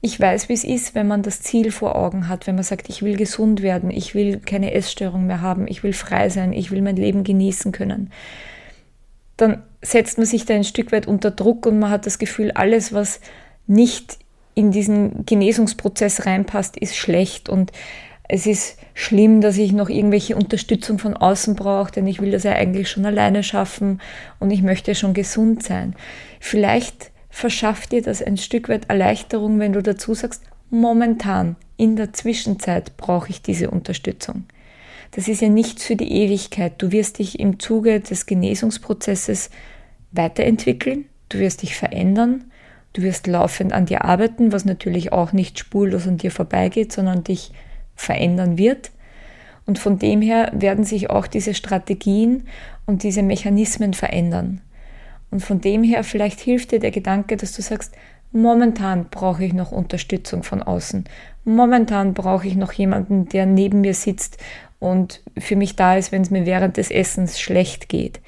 Ich 0.00 0.20
weiß, 0.20 0.48
wie 0.48 0.52
es 0.52 0.62
ist, 0.62 0.94
wenn 0.94 1.08
man 1.08 1.22
das 1.22 1.40
Ziel 1.40 1.72
vor 1.72 1.96
Augen 1.96 2.28
hat, 2.28 2.46
wenn 2.46 2.54
man 2.54 2.62
sagt, 2.62 2.88
ich 2.88 3.02
will 3.02 3.16
gesund 3.16 3.62
werden, 3.62 3.90
ich 3.90 4.14
will 4.14 4.38
keine 4.38 4.72
Essstörung 4.72 5.26
mehr 5.26 5.40
haben, 5.40 5.66
ich 5.66 5.82
will 5.82 5.92
frei 5.92 6.28
sein, 6.28 6.52
ich 6.52 6.70
will 6.70 6.82
mein 6.82 6.94
Leben 6.94 7.24
genießen 7.24 7.72
können. 7.72 8.12
Dann 9.36 9.62
setzt 9.82 10.18
man 10.18 10.26
sich 10.26 10.44
da 10.44 10.54
ein 10.54 10.64
Stück 10.64 10.92
weit 10.92 11.06
unter 11.06 11.30
Druck 11.30 11.66
und 11.66 11.78
man 11.78 11.90
hat 11.90 12.06
das 12.06 12.18
Gefühl, 12.18 12.50
alles, 12.52 12.92
was 12.92 13.20
nicht 13.66 14.18
in 14.54 14.72
diesen 14.72 15.24
Genesungsprozess 15.24 16.26
reinpasst, 16.26 16.76
ist 16.76 16.96
schlecht 16.96 17.48
und 17.48 17.70
es 18.28 18.46
ist 18.46 18.78
schlimm, 18.92 19.40
dass 19.40 19.56
ich 19.56 19.72
noch 19.72 19.88
irgendwelche 19.88 20.36
Unterstützung 20.36 20.98
von 20.98 21.16
außen 21.16 21.54
brauche, 21.54 21.92
denn 21.92 22.06
ich 22.06 22.20
will 22.20 22.30
das 22.30 22.42
ja 22.42 22.52
eigentlich 22.52 22.90
schon 22.90 23.06
alleine 23.06 23.42
schaffen 23.42 24.00
und 24.38 24.50
ich 24.50 24.62
möchte 24.62 24.94
schon 24.94 25.14
gesund 25.14 25.62
sein. 25.62 25.94
Vielleicht 26.40 27.10
verschafft 27.30 27.92
dir 27.92 28.02
das 28.02 28.22
ein 28.22 28.36
Stück 28.36 28.68
weit 28.68 28.90
Erleichterung, 28.90 29.58
wenn 29.60 29.72
du 29.72 29.82
dazu 29.82 30.12
sagst, 30.12 30.42
momentan, 30.70 31.56
in 31.76 31.96
der 31.96 32.12
Zwischenzeit 32.12 32.96
brauche 32.96 33.30
ich 33.30 33.40
diese 33.40 33.70
Unterstützung. 33.70 34.44
Das 35.10 35.28
ist 35.28 35.40
ja 35.40 35.48
nichts 35.48 35.84
für 35.84 35.96
die 35.96 36.12
Ewigkeit. 36.12 36.74
Du 36.78 36.92
wirst 36.92 37.18
dich 37.18 37.40
im 37.40 37.58
Zuge 37.58 38.00
des 38.00 38.26
Genesungsprozesses 38.26 39.50
weiterentwickeln, 40.12 41.06
du 41.28 41.38
wirst 41.38 41.62
dich 41.62 41.76
verändern, 41.76 42.44
du 42.92 43.02
wirst 43.02 43.26
laufend 43.26 43.72
an 43.72 43.86
dir 43.86 44.04
arbeiten, 44.04 44.52
was 44.52 44.64
natürlich 44.64 45.12
auch 45.12 45.32
nicht 45.32 45.58
spurlos 45.58 46.06
an 46.06 46.18
dir 46.18 46.30
vorbeigeht, 46.30 46.92
sondern 46.92 47.24
dich 47.24 47.52
verändern 47.94 48.58
wird. 48.58 48.90
Und 49.66 49.78
von 49.78 49.98
dem 49.98 50.22
her 50.22 50.50
werden 50.54 50.84
sich 50.84 51.10
auch 51.10 51.26
diese 51.26 51.52
Strategien 51.52 52.46
und 52.86 53.02
diese 53.02 53.22
Mechanismen 53.22 53.92
verändern. 53.92 54.62
Und 55.30 55.40
von 55.40 55.60
dem 55.60 55.82
her 55.82 56.04
vielleicht 56.04 56.40
hilft 56.40 56.72
dir 56.72 56.80
der 56.80 56.90
Gedanke, 56.90 57.36
dass 57.36 57.52
du 57.52 57.60
sagst, 57.60 57.94
momentan 58.32 59.06
brauche 59.10 59.44
ich 59.44 59.52
noch 59.52 59.72
Unterstützung 59.72 60.42
von 60.42 60.62
außen. 60.62 61.04
Momentan 61.44 62.14
brauche 62.14 62.46
ich 62.46 62.56
noch 62.56 62.72
jemanden, 62.72 63.28
der 63.28 63.44
neben 63.44 63.82
mir 63.82 63.94
sitzt 63.94 64.38
und 64.80 65.22
für 65.36 65.56
mich 65.56 65.76
da 65.76 65.96
ist, 65.96 66.12
wenn 66.12 66.22
es 66.22 66.30
mir 66.30 66.46
während 66.46 66.76
des 66.76 66.90
Essens 66.90 67.40
schlecht 67.40 67.88
geht. 67.88 68.20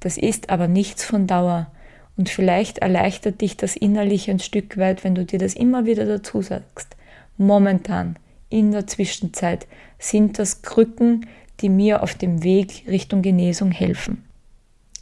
Das 0.00 0.18
ist 0.18 0.50
aber 0.50 0.68
nichts 0.68 1.04
von 1.04 1.26
Dauer. 1.26 1.70
Und 2.16 2.28
vielleicht 2.28 2.78
erleichtert 2.78 3.40
dich 3.40 3.56
das 3.56 3.76
innerlich 3.76 4.30
ein 4.30 4.38
Stück 4.38 4.76
weit, 4.76 5.02
wenn 5.02 5.14
du 5.14 5.24
dir 5.24 5.38
das 5.38 5.54
immer 5.54 5.84
wieder 5.84 6.04
dazu 6.04 6.42
sagst. 6.42 6.96
Momentan, 7.36 8.16
in 8.50 8.70
der 8.70 8.86
Zwischenzeit, 8.86 9.66
sind 9.98 10.38
das 10.38 10.62
Krücken, 10.62 11.26
die 11.60 11.68
mir 11.68 12.02
auf 12.02 12.14
dem 12.14 12.42
Weg 12.44 12.84
Richtung 12.86 13.22
Genesung 13.22 13.70
helfen. 13.70 14.24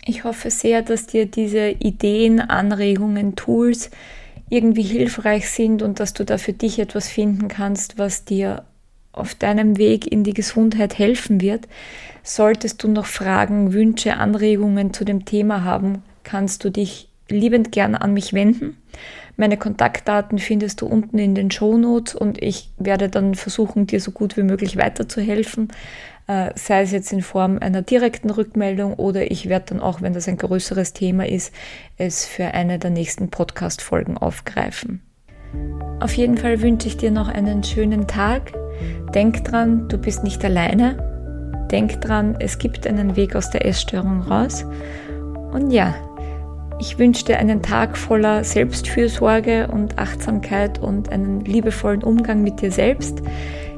Ich 0.05 0.25
hoffe 0.25 0.51
sehr, 0.51 0.83
dass 0.83 1.07
dir 1.07 1.27
diese 1.27 1.71
Ideen, 1.71 2.41
Anregungen, 2.41 3.37
Tools 3.37 3.91
irgendwie 4.49 4.83
hilfreich 4.83 5.49
sind 5.49 5.83
und 5.83 6.01
dass 6.01 6.13
du 6.13 6.25
da 6.25 6.39
für 6.39 6.53
dich 6.53 6.79
etwas 6.79 7.09
finden 7.09 7.49
kannst, 7.49 7.99
was 7.99 8.25
dir 8.25 8.65
auf 9.13 9.35
deinem 9.35 9.79
Weg 9.79 10.11
in 10.11 10.25
die 10.25 10.35
Gesundheit 10.35 10.99
helfen 10.99 11.41
wird. 11.41 11.69
Solltest 12.23 12.83
du 12.83 12.89
noch 12.89 13.07
Fragen, 13.07 13.73
Wünsche, 13.73 14.17
Anregungen 14.17 14.93
zu 14.93 15.05
dem 15.05 15.25
Thema 15.25 15.65
haben, 15.65 16.03
kannst 16.25 16.65
du 16.65 16.71
dich 16.71 17.09
liebend 17.29 17.73
gern 17.73 17.95
an 17.95 18.13
mich 18.13 18.33
wenden. 18.33 18.77
Meine 19.37 19.57
Kontaktdaten 19.57 20.39
findest 20.39 20.83
du 20.83 20.87
unten 20.87 21.19
in 21.19 21.35
den 21.35 21.51
Show 21.51 21.79
Notes 21.79 22.15
und 22.15 22.43
ich 22.43 22.71
werde 22.79 23.09
dann 23.09 23.35
versuchen, 23.35 23.87
dir 23.87 24.01
so 24.01 24.11
gut 24.11 24.37
wie 24.37 24.43
möglich 24.43 24.77
weiterzuhelfen, 24.77 25.69
äh, 26.27 26.51
sei 26.55 26.83
es 26.83 26.93
jetzt 26.93 27.13
in 27.13 27.23
Form 27.23 27.59
einer 27.59 27.83
direkten 27.83 28.31
Rückmeldung 28.31 28.95
oder 28.95 29.31
ich 29.31 29.49
werde 29.49 29.67
dann 29.71 29.81
auch, 29.81 30.03
wenn 30.03 30.13
das 30.13 30.29
ein 30.29 30.37
größeres 30.37 30.93
Thema 30.93 31.27
ist, 31.27 31.53
es 31.97 32.27
für 32.27 32.49
eine 32.49 32.79
der 32.79 32.91
nächsten 32.91 33.31
Podcast-Folgen 33.31 34.19
aufgreifen. 34.19 35.01
Auf 36.01 36.15
jeden 36.15 36.37
Fall 36.37 36.61
wünsche 36.63 36.89
ich 36.89 36.97
dir 36.97 37.11
noch 37.11 37.29
einen 37.29 37.63
schönen 37.63 38.07
Tag. 38.07 38.53
Denk 39.15 39.45
dran, 39.45 39.89
du 39.89 39.99
bist 39.99 40.25
nicht 40.25 40.45
alleine. 40.45 40.97
Denk 41.71 42.01
dran, 42.01 42.37
es 42.39 42.59
gibt 42.59 42.87
einen 42.87 43.17
Weg 43.17 43.37
aus 43.37 43.51
der 43.51 43.67
Essstörung 43.67 44.23
raus. 44.23 44.67
Und 45.53 45.71
ja, 45.71 45.95
ich 46.81 46.99
wünsche 46.99 47.25
dir 47.25 47.39
einen 47.39 47.63
Tag 47.63 47.97
voller 47.97 48.43
Selbstfürsorge 48.43 49.69
und 49.69 49.99
Achtsamkeit 49.99 50.81
und 50.81 51.11
einen 51.11 51.45
liebevollen 51.45 52.03
Umgang 52.03 52.43
mit 52.43 52.61
dir 52.61 52.73
selbst. 52.73 53.23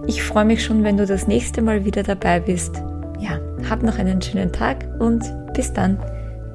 Ich 0.07 0.23
freue 0.23 0.45
mich 0.45 0.65
schon, 0.65 0.85
wenn 0.85 0.97
du 0.97 1.07
das 1.07 1.27
nächste 1.27 1.61
Mal 1.61 1.85
wieder 1.85 2.03
dabei 2.03 2.41
bist. 2.41 2.77
Ja, 3.21 3.39
hab 3.69 3.83
noch 3.83 3.99
einen 3.99 4.23
schönen 4.23 4.53
Tag 4.53 4.87
und 4.99 5.23
bis 5.53 5.73
dann. 5.73 5.99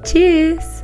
Tschüss! 0.02 0.82